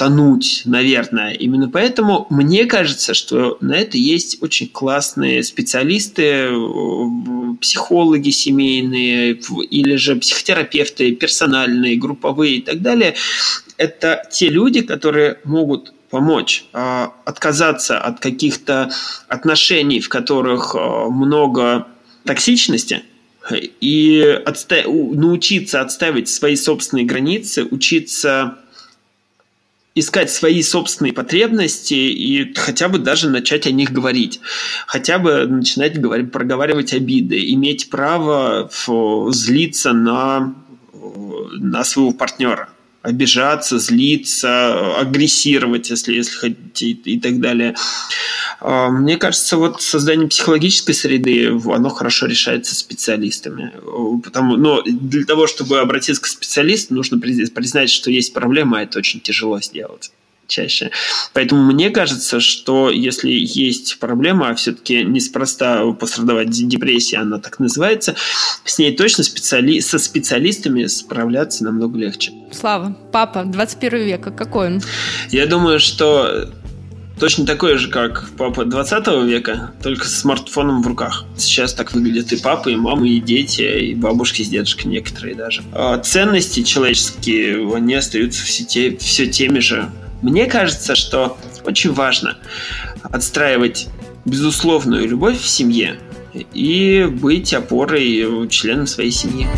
тонуть, 0.00 0.62
наверное. 0.64 1.34
Именно 1.34 1.68
поэтому 1.68 2.26
мне 2.30 2.64
кажется, 2.64 3.12
что 3.12 3.58
на 3.60 3.74
это 3.74 3.98
есть 3.98 4.42
очень 4.42 4.66
классные 4.66 5.42
специалисты, 5.42 6.48
психологи 7.60 8.30
семейные 8.30 9.34
или 9.34 9.96
же 9.96 10.16
психотерапевты 10.16 11.14
персональные, 11.14 11.98
групповые 11.98 12.54
и 12.54 12.62
так 12.62 12.80
далее. 12.80 13.14
Это 13.76 14.26
те 14.32 14.48
люди, 14.48 14.80
которые 14.80 15.40
могут 15.44 15.92
помочь 16.08 16.64
э, 16.72 17.08
отказаться 17.26 17.98
от 17.98 18.20
каких-то 18.20 18.90
отношений, 19.28 20.00
в 20.00 20.08
которых 20.08 20.74
э, 20.74 21.08
много 21.10 21.88
токсичности, 22.24 23.02
и 23.80 24.40
отста- 24.46 24.86
научиться 24.86 25.82
отставить 25.82 26.30
свои 26.30 26.56
собственные 26.56 27.04
границы, 27.04 27.64
учиться 27.64 28.59
искать 29.94 30.30
свои 30.30 30.62
собственные 30.62 31.12
потребности 31.12 31.94
и 31.94 32.54
хотя 32.54 32.88
бы 32.88 32.98
даже 32.98 33.28
начать 33.28 33.66
о 33.66 33.72
них 33.72 33.92
говорить. 33.92 34.40
Хотя 34.86 35.18
бы 35.18 35.46
начинать 35.46 36.00
говорить, 36.00 36.32
проговаривать 36.32 36.92
обиды, 36.92 37.52
иметь 37.52 37.90
право 37.90 38.70
злиться 39.32 39.92
на, 39.92 40.54
на 41.58 41.84
своего 41.84 42.12
партнера 42.12 42.68
обижаться, 43.02 43.78
злиться, 43.78 44.98
агрессировать, 44.98 45.90
если, 45.90 46.14
если 46.14 46.32
хотите, 46.32 46.90
и 46.90 47.18
так 47.18 47.40
далее. 47.40 47.74
А, 48.60 48.90
мне 48.90 49.16
кажется, 49.16 49.56
вот 49.56 49.80
создание 49.80 50.28
психологической 50.28 50.94
среды, 50.94 51.48
оно 51.48 51.88
хорошо 51.88 52.26
решается 52.26 52.74
специалистами. 52.74 53.72
Потому, 54.22 54.56
но 54.56 54.82
для 54.82 55.24
того, 55.24 55.46
чтобы 55.46 55.80
обратиться 55.80 56.22
к 56.22 56.26
специалисту, 56.26 56.94
нужно 56.94 57.18
признать, 57.18 57.90
что 57.90 58.10
есть 58.10 58.34
проблема, 58.34 58.78
а 58.78 58.82
это 58.82 58.98
очень 58.98 59.20
тяжело 59.20 59.60
сделать 59.60 60.12
чаще. 60.50 60.90
Поэтому 61.32 61.62
мне 61.62 61.90
кажется, 61.90 62.40
что 62.40 62.90
если 62.90 63.30
есть 63.30 63.98
проблема, 63.98 64.50
а 64.50 64.54
все-таки 64.54 65.02
неспроста 65.04 65.90
пострадовать 65.92 66.50
депрессия, 66.50 67.18
она 67.18 67.38
так 67.38 67.58
называется, 67.58 68.16
с 68.64 68.78
ней 68.78 68.94
точно 68.94 69.24
специали... 69.24 69.80
со 69.80 69.98
специалистами 69.98 70.84
справляться 70.86 71.64
намного 71.64 71.98
легче. 71.98 72.32
Слава, 72.52 72.96
папа 73.12 73.44
21 73.44 73.98
века, 74.04 74.30
какой 74.30 74.66
он? 74.66 74.82
Я 75.30 75.46
думаю, 75.46 75.80
что 75.80 76.50
точно 77.20 77.46
такой 77.46 77.76
же, 77.76 77.88
как 77.88 78.30
папа 78.36 78.64
20 78.64 79.06
века, 79.26 79.72
только 79.82 80.06
с 80.06 80.20
смартфоном 80.20 80.82
в 80.82 80.86
руках. 80.86 81.26
Сейчас 81.36 81.74
так 81.74 81.92
выглядят 81.92 82.32
и 82.32 82.36
папы, 82.36 82.72
и 82.72 82.76
мамы, 82.76 83.10
и 83.10 83.20
дети, 83.20 83.62
и 83.62 83.94
бабушки 83.94 84.42
с 84.42 84.48
дедушкой 84.48 84.90
некоторые 84.90 85.36
даже. 85.36 85.62
А 85.72 85.98
ценности 85.98 86.62
человеческие, 86.62 87.72
они 87.74 87.94
остаются 87.94 88.44
все, 88.44 88.64
те, 88.64 88.96
все 88.96 89.26
теми 89.26 89.60
же. 89.60 89.90
Мне 90.22 90.46
кажется, 90.46 90.94
что 90.94 91.36
очень 91.64 91.92
важно 91.92 92.38
отстраивать 93.02 93.88
безусловную 94.24 95.08
любовь 95.08 95.40
в 95.40 95.48
семье 95.48 95.98
и 96.52 97.08
быть 97.10 97.54
опорой 97.54 98.48
членам 98.48 98.86
своей 98.86 99.10
семьи. 99.10 99.48